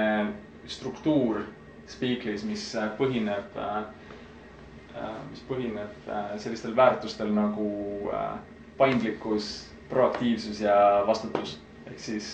[0.72, 1.44] struktuur
[1.88, 2.63] Speaklis, mis
[2.98, 7.67] põhineb, äh, mis põhineb äh, sellistel väärtustel nagu
[8.13, 8.32] äh,
[8.80, 9.52] paindlikkus,
[9.89, 10.76] proaktiivsus ja
[11.08, 11.60] vastutus.
[11.86, 12.28] ehk siis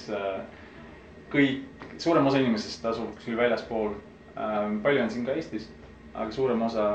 [1.33, 1.65] kõik,
[1.99, 3.97] suurem osa inimestest asub kuskil väljaspool.
[4.83, 5.65] palju on siin ka Eestis
[6.13, 6.85] aga suurem osa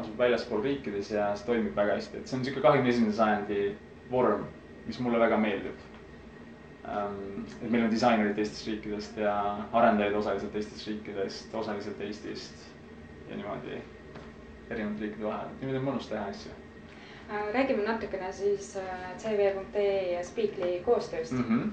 [0.00, 3.58] asub väljaspool riikides ja see toimib väga hästi, et see on niisugune kahekümne esimese sajandi
[4.10, 4.46] vorm,
[4.86, 5.82] mis mulle väga meeldib.
[6.88, 9.34] Ähm, et meil on disainerid teistest riikidest ja
[9.72, 12.66] arendajaid osaliselt teistest riikidest, osaliselt Eestist
[13.30, 13.78] ja niimoodi
[14.70, 20.24] erinevate riikide vahel, niimoodi on mõnus teha asju äh, räägime natukene siis äh, CV.ee ja
[20.28, 21.44] Speakly koostööst mm.
[21.48, 21.70] -hmm.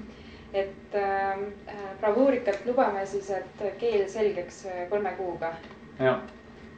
[0.54, 1.30] et äh,
[1.68, 5.54] äh, bravuurikalt lubame siis, et keel selgeks kolme kuuga.
[6.00, 6.22] jah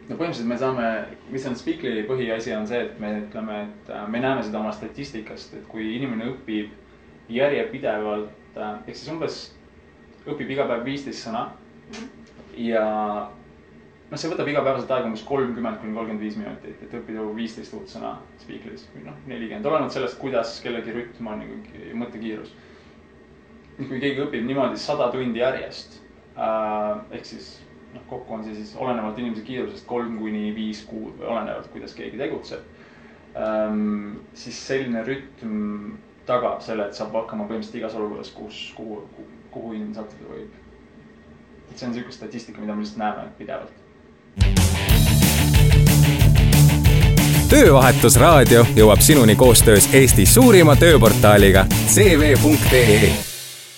[0.10, 0.88] no põhimõtteliselt me saame,
[1.30, 5.54] mis on Speakly põhiasi, on see, et me ütleme, et me näeme seda oma statistikast,
[5.54, 6.74] et kui inimene õpib
[7.30, 9.38] järjepidevalt, äh, ehk siis umbes
[10.28, 11.48] õpib iga päev viisteist sõna
[12.60, 12.84] ja
[14.14, 17.90] noh, see võtab igapäevaselt aega umbes kolmkümmend kuni kolmkümmend viis minutit, et õppida viisteist uut
[17.92, 22.54] sõna Speakly's või noh, nelikümmend, olenevalt sellest, kuidas kellegi rütm on ja mõttekiirus.
[23.78, 26.00] kui keegi õpib niimoodi sada tundi järjest
[26.38, 27.56] äh, ehk siis
[27.94, 31.96] noh, kokku on see siis olenevalt inimese kiirusest kolm kuni viis kuud või olenevalt, kuidas
[31.98, 32.62] keegi tegutseb
[33.38, 34.20] ähm,.
[34.38, 39.02] siis selline rütm tagab selle, et saab hakkama põhimõtteliselt igas olukorras, kus, kuhu,
[39.52, 40.60] kuhu inimene sattuda võib.
[41.72, 43.84] et see on niisugune statistika, mida me lihtsalt näeme pidevalt
[47.54, 53.12] töövahetusraadio jõuab sinuni koostöös Eesti suurima tööportaaliga CV.ee.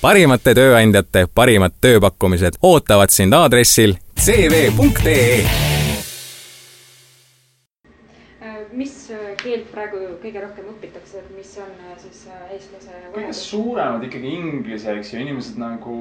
[0.01, 5.43] parimate tööandjate parimad tööpakkumised ootavad sind aadressil CV.ee.
[8.71, 8.95] mis
[9.45, 14.33] keelt praegu kõige rohkem õpitakse, et mis on äh, siis äh, eestlase kõige suuremad ikkagi
[14.39, 15.97] inglise, eks ju, inimesed nagu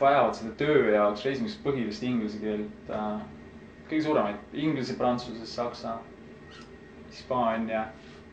[0.00, 2.92] vajavad seda töö jaoks reisimiseks põhilist inglise keelt.
[3.90, 5.96] kõige suuremaid, inglise, prantsuse, saksa,
[7.10, 7.88] hispaania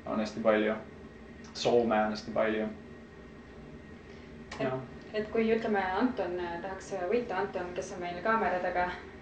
[0.06, 0.76] on hästi palju.
[1.58, 2.68] Soome on hästi palju.
[5.14, 9.17] et kui ütleme, Anton äh, tahaks võita, Anton, kes on meil kaamera taga äh,,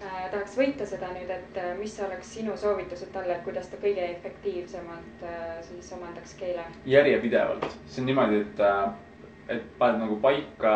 [0.00, 4.04] tahaks võita seda nüüd, et äh, mis oleks sinu soovitused talle, et kuidas ta kõige
[4.16, 6.66] efektiivsemalt äh, siis omandaks keele?
[6.86, 10.74] järjepidevalt, see on niimoodi, et, et paned nagu paika.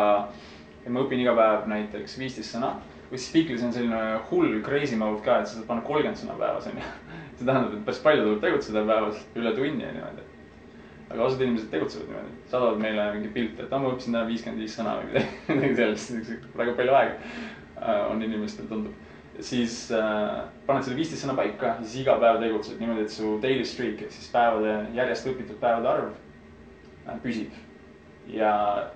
[0.81, 2.75] et ma õpin iga päev näiteks viisteist sõna
[3.11, 6.67] või Speaklis on selline hull crazy mode ka, et sa saad panna kolmkümmend sõna päevas
[6.71, 6.83] onju.
[7.37, 10.27] see tähendab, et päris palju tuleb tegutseda päevas, üle tunni ja niimoodi.
[11.11, 14.63] aga osad inimesed tegutsevad niimoodi, saadavad meile mingi pilte, et aa, ma õppisin täna viiskümmend
[14.63, 15.25] viis sõna või
[15.59, 19.10] midagi, sellist, väga palju aega äh, on inimestel tundub.
[19.41, 23.35] Siis äh, paned selle viisteist sõna paika ja siis iga päev tegutsed niimoodi, et su
[23.43, 26.09] daily streak ehk siis päevade, järjest õpitud päevade arv
[27.07, 27.53] äh, püsib.
[28.31, 28.51] ja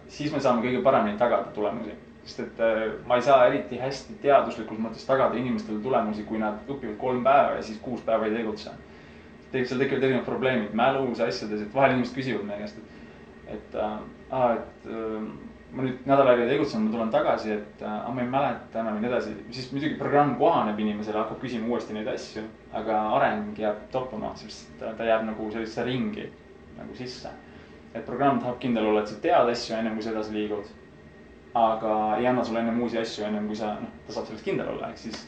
[0.08, 4.18] siis me saame kõige paremini tagada tulemusi sest et äh, ma ei saa eriti hästi
[4.24, 8.34] teaduslikus mõttes tagada inimestele tulemusi, kui nad õpivad kolm päeva ja siis kuus päeva ei
[8.34, 8.74] tegutse.
[9.52, 13.78] tegelikult seal tekivad erinevad probleemid mälus, asjades, et vahel inimesed küsivad meie käest, et, et
[13.80, 14.00] äh,,
[14.56, 15.28] et äh,
[15.76, 18.96] ma nüüd nädal aega ei tegutsenud, ma tulen tagasi, et äh, ma ei mäleta enam
[18.96, 19.34] ja nii edasi.
[19.52, 24.72] siis muidugi programm kohaneb inimesele, hakkab küsima uuesti neid asju, aga areng jääb toppama, sest
[24.80, 26.32] ta, ta jääb nagu sellisesse ringi
[26.78, 27.30] nagu sisse.
[27.94, 30.74] et programm tahab kindel olla, et sa tead asju ennem kui sa edasi liigud
[31.56, 34.74] aga ei anna sulle ennem uusi asju, ennem kui sa, noh, ta saab sellest kindel
[34.74, 35.22] olla, ehk siis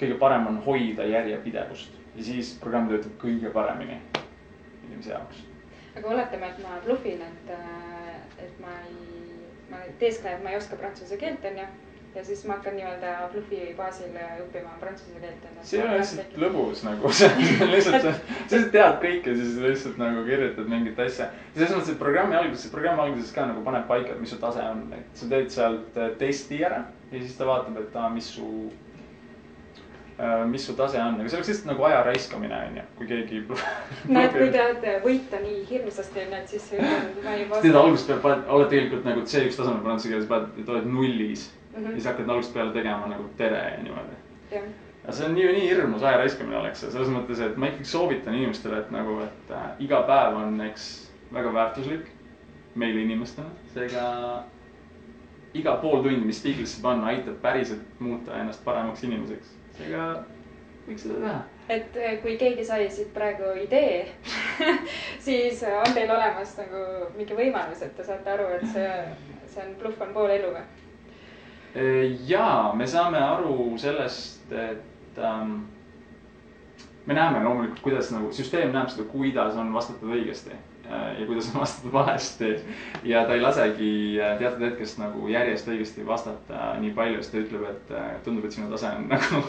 [0.00, 3.96] kõige parem on hoida järjepidevust ja siis programm töötab kõige paremini
[4.84, 5.40] inimese jaoks.
[5.96, 7.54] aga oletame, et ma blufin, et,
[8.44, 9.13] et ma ei,
[9.74, 11.66] ma teesklen, et ma ei oska prantsuse keelt, onju.
[12.14, 14.12] ja siis ma hakkan nii-öelda blufi baasil
[14.44, 15.48] õppima prantsuse keelt.
[15.66, 17.30] see ei ole lihtsalt lõbus nagu, see
[17.66, 21.30] on lihtsalt, sa lihtsalt tead kõike, siis lihtsalt nagu kirjutad mingit asja.
[21.56, 24.62] selles mõttes, et programmi alguses, programmi alguses ka nagu paneb paika, et mis su tase
[24.62, 28.48] on, et sa teed sealt testi ära ja siis ta vaatab, et aa, mis su
[30.46, 33.40] mis su tase on, aga see oleks lihtsalt nagu aja raiskamine, onju, kui keegi.
[34.14, 36.68] no et kui te võita nii hirmsasti, onju, et siis
[37.24, 37.48] ma ei.
[37.50, 41.80] tead, alguses peab, oled tegelikult nagu C1 tasemel prantsuse keeles, paned, oled nullis mm.
[41.80, 41.88] -hmm.
[41.88, 44.20] ja siis hakkad algusest peale tegema nagu tere ja niimoodi.
[45.02, 47.90] aga see on nii, nii hirmus aja raiskamine oleks see, selles mõttes, et ma ikkagi
[47.90, 50.86] soovitan inimestele, et nagu, et äh, iga päev on, eks,
[51.34, 52.06] väga väärtuslik
[52.74, 54.06] meile inimestena, seega
[55.54, 60.06] iga pool tundi, mis Speaklisse panna, aitab päriselt muuta ennast paremaks inimeseks seega
[60.86, 61.40] võiks seda teha.
[61.76, 64.04] et kui keegi sai siit praegu idee
[65.26, 66.86] siis on teil olemas nagu
[67.18, 68.90] mingi võimalus, et te saate aru, et see,
[69.52, 70.66] see on bluff on pool elu või?
[72.28, 75.56] ja me saame aru sellest, et ähm,
[77.06, 80.54] me näeme loomulikult, kuidas nagu süsteem näeb seda, kuidas on vastatud õigesti
[80.90, 82.56] ja kuidas on vastatud valesti.
[83.04, 87.64] ja ta ei lasegi teatud hetkest nagu järjest õigesti vastata nii palju, sest ta ütleb,
[87.70, 89.42] et tundub, et sinu tase on nagu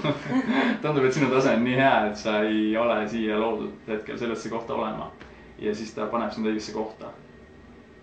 [0.81, 4.49] tundub, et sinu tase on nii hea, et sa ei ole siia loodud hetkel sellesse
[4.49, 5.11] kohta olema.
[5.59, 7.11] ja siis ta paneb sind õigesse kohta,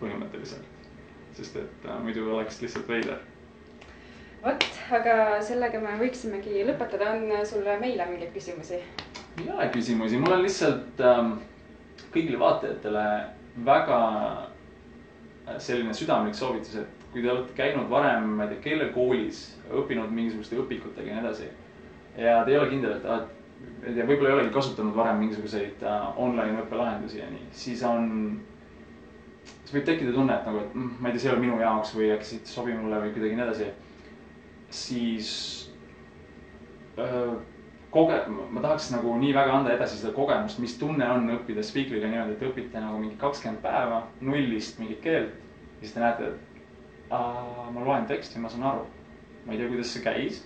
[0.01, 0.69] põhimõtteliselt.
[1.37, 3.23] sest et äh, muidu oleks lihtsalt veider.
[4.45, 4.69] vot,
[4.99, 8.83] aga sellega me võiksimegi lõpetada, on sul meile mingeid küsimusi?
[9.41, 11.39] ei ole küsimusi, mul on lihtsalt ähm,
[12.13, 13.05] kõigile vaatajatele
[13.67, 14.01] väga
[15.59, 20.59] selline südamlik soovitus, et kui te olete käinud varem, ma ei tea, keelekoolis, õppinud mingisuguste
[20.63, 21.49] õpikutega ja nii edasi.
[22.17, 25.85] ja te ei ole kindel, et, et, et ja võib-olla ei olegi kasutanud varem mingisuguseid
[25.85, 28.09] uh, online õppelahendusi ja nii, siis on.
[29.45, 31.61] siis võib tekkida tunne, et nagu, et mm, ma ei tea, see ei ole minu
[31.61, 33.71] jaoks või äkki siit ei sobi mulle või kuidagi nii edasi.
[34.83, 35.33] siis
[36.97, 37.37] uh,
[37.93, 42.09] koge-, ma tahaks nagu nii väga anda edasi seda kogemust, mis tunne on õppida Speakriga
[42.09, 45.35] niimoodi, et õpite nagu mingi kakskümmend päeva nullist mingit keelt.
[45.81, 48.87] ja siis te näete, et aa, ma loen teksti, ma saan aru.
[49.47, 50.43] ma ei tea, kuidas see käis.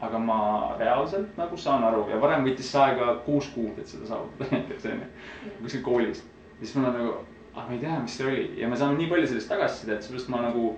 [0.00, 0.36] aga ma
[0.78, 4.86] reaalselt nagu saan aru ja varem võttis see aega kuus kuud, et seda saavutada näiteks
[4.88, 5.10] onju,
[5.62, 6.22] kuskil koolis.
[6.58, 7.16] ja siis mul on nagu,
[7.54, 10.30] ah ma ei tea, mis see oli ja me saame nii palju sellist tagasisidet, seepärast
[10.32, 10.70] ma nagu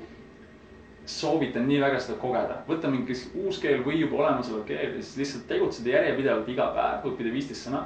[1.06, 5.16] soovitan nii väga seda kogeda, võtta mingi uus keel või juba olemasolev keel ja siis
[5.18, 7.82] lihtsalt tegutseda järjepidevalt iga päev, õppida viisteist sõna.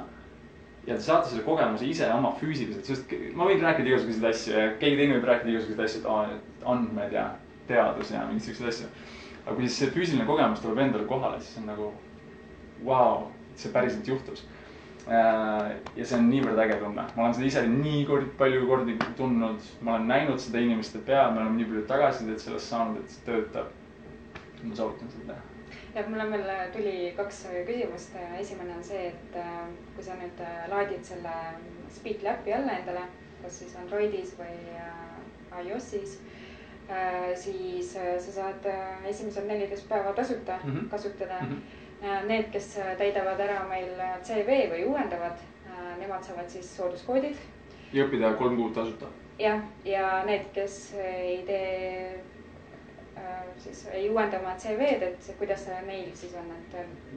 [0.87, 4.67] ja te saate selle kogemuse ise oma füüsiliselt, sest ma võin rääkida igasuguseid asju ja
[4.79, 6.03] keegi teine võib rääkida igasuguseid asju,
[6.35, 7.25] et andmed ja
[7.67, 8.91] teadus ja mingeid siukseid asju.
[9.45, 11.89] aga kui siis see füüsiline kogemus tuleb endale kohale, siis on nagu
[12.85, 14.45] vau, see päriselt juhtus
[15.07, 19.69] ja see on niivõrd äge tunne, ma olen seda ise nii kord, palju kordi tundnud,
[19.81, 23.27] ma olen näinud seda inimeste peal, me oleme nii palju tagasisidet sellest saanud, et see
[23.27, 23.71] töötab.
[24.63, 25.69] ma soovitan seda teha.
[25.95, 29.61] ja mul on veel, tuli kaks küsimust, esimene on see, et äh,
[29.95, 31.35] kui sa nüüd äh, laadid selle
[31.95, 33.05] Speakly äpi alla endale,
[33.41, 34.57] kas siis Androidis või
[35.63, 36.19] iOS-is
[37.35, 38.67] siis sa saad
[39.07, 40.89] esimesed neliteist päeva tasuta mm -hmm.
[40.91, 41.47] kasutada mm.
[41.47, 45.45] -hmm Äh, need, kes äh, täidavad ära meil äh, CV või uuendavad,
[45.97, 47.37] nemad saavad siis sooduskoodid.
[47.93, 49.09] ja õppida kolm kuud tasuta.
[49.39, 52.23] jah, ja need, kes ei tee
[53.57, 56.75] siis ei uuenda oma CV-d, et kuidas see neil siis on, et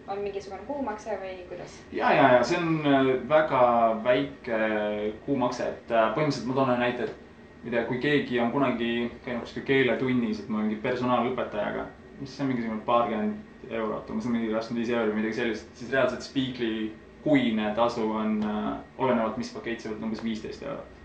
[0.08, 1.74] on mingisugune kuumakse või kuidas?
[1.92, 2.80] ja, ja, ja see on
[3.28, 3.64] väga
[4.04, 4.60] väike
[5.26, 7.28] kuumakse, et põhimõtteliselt ma toon ühe näite, et
[7.68, 11.84] tea, kui keegi on kunagi käinud kuskil keeletunnis, et ma mingi personaalõpetajaga,
[12.20, 16.26] mis see on mingisugune paarkümmend eurot, umbes mingi kakskümmend viis euri, midagi sellist, siis reaalselt
[16.26, 16.90] Speakly
[17.22, 20.98] kuine tasu on äh, olenevalt, mis pakett sa võtad, umbes viisteist eurot.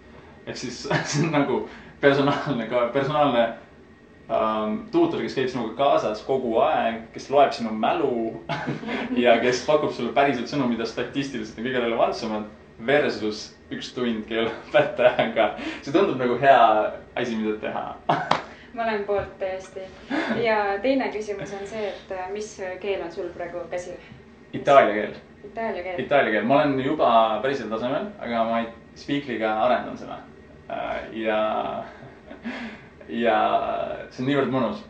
[0.46, 1.62] ehk siis see on nagu
[2.02, 3.44] personaalne ka, personaalne
[4.30, 8.14] ähm, tuutor, kes käib sinuga kaasas kogu aeg, kes loeb sinu mälu
[9.26, 12.48] ja kes pakub sulle päriselt sõnu, mida statistiliselt on kõige relevantsemad
[12.88, 15.56] versus üks tund keeleõpetajaga.
[15.82, 16.64] see tundub nagu hea
[17.16, 17.88] asi, mida teha
[18.76, 19.80] ma olen poolt täiesti.
[20.44, 22.50] ja teine küsimus on see, et äh, mis
[22.82, 23.96] keel on sul praegu käsil?
[24.54, 25.14] Itaalia keel.
[25.44, 26.00] Itaalia keel.
[26.04, 27.12] Itaalia keel, ma olen juba
[27.44, 28.64] pärisel tasemel, aga ma
[28.96, 30.20] Speakly'ga arendan seda.
[30.72, 31.40] Äh, ja,
[33.24, 33.40] ja
[34.10, 34.84] see on niivõrd mõnus.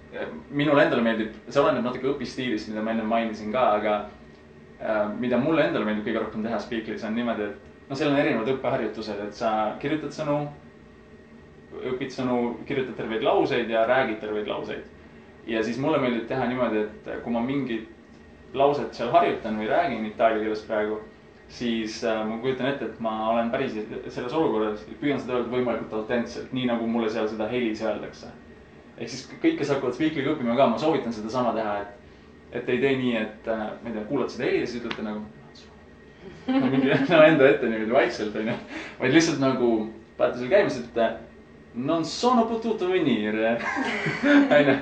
[0.49, 3.95] minule endale meeldib, see oleneb natuke õpistiilist, mida ma enne mainisin ka, aga
[4.81, 8.21] äh, mida mulle endale meeldib kõige rohkem teha Speakly's on niimoodi, et noh, seal on
[8.21, 10.45] erinevad õppeharjutused, et sa kirjutad sõnu
[11.91, 14.83] õpid sõnu, kirjutad terveid lauseid ja räägid terveid lauseid.
[15.47, 17.89] ja siis mulle meeldib teha niimoodi, et kui ma mingit
[18.53, 20.99] lauset seal harjutan või räägin itaalia keeles praegu,
[21.49, 23.75] siis äh, ma kujutan ette, et ma olen päris
[24.07, 28.31] selles olukorras, püüan seda öelda võimalikult autentselt, nii nagu mulle seal seda helis öeldakse.
[28.97, 32.11] ehk siis kõik, kes hakkavad Speakly'ga õppima ka, ma soovitan sedasama teha, et,
[32.61, 35.05] et ei tee nii, et äh, ma ei tea, kuulad seda heli ja siis ütlete
[35.05, 35.25] nagu
[36.47, 38.57] no, mingi no, enda ette niimoodi vaikselt onju,
[39.01, 39.71] vaid lihtsalt nagu
[40.17, 41.24] panete selle käima, siis ütlete
[41.75, 43.59] non sono potuto venire
[44.57, 44.75] onju,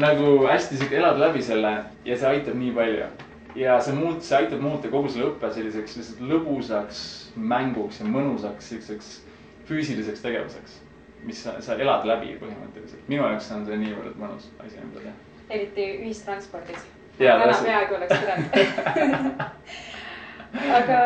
[0.00, 1.72] nagu hästi sihuke elad läbi selle
[2.04, 3.08] ja see aitab nii palju.
[3.54, 7.02] ja see muut-, see aitab muuta kogu selle õppe selliseks lihtsalt lõbusaks
[7.36, 9.10] mänguks ja mõnusaks siukseks
[9.68, 10.80] füüsiliseks tegevuseks,
[11.26, 13.04] mis sa, sa elad läbi põhimõtteliselt.
[13.08, 15.14] minu jaoks on see niivõrd mõnus asi, mida teha.
[15.50, 16.88] eriti ühistranspordis.
[17.18, 19.44] täna peaaegu oleks pidanud
[20.54, 21.00] aga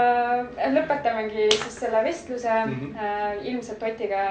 [0.72, 2.74] lõpetamegi siis selle vestluse mm.
[2.74, 3.42] -hmm.
[3.42, 4.24] ilmselt Otiga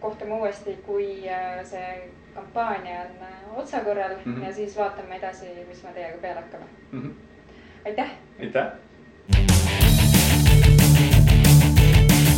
[0.00, 4.46] kohtume uuesti, kui äh, see kampaania on äh, otsakorral mm -hmm.
[4.46, 7.02] ja siis vaatame edasi, mis me teiega peale hakkame mm.
[7.02, 7.10] -hmm.
[7.86, 8.10] aitäh.
[8.40, 8.66] aitäh.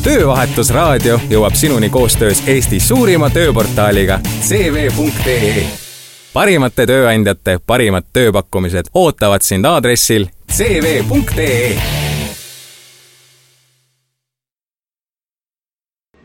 [0.04, 5.66] töövahetusraadio jõuab sinuni koostöös Eesti suurima tööportaaliga CV.ee.
[6.32, 12.07] parimate tööandjate parimad tööpakkumised ootavad sind aadressil CV.ee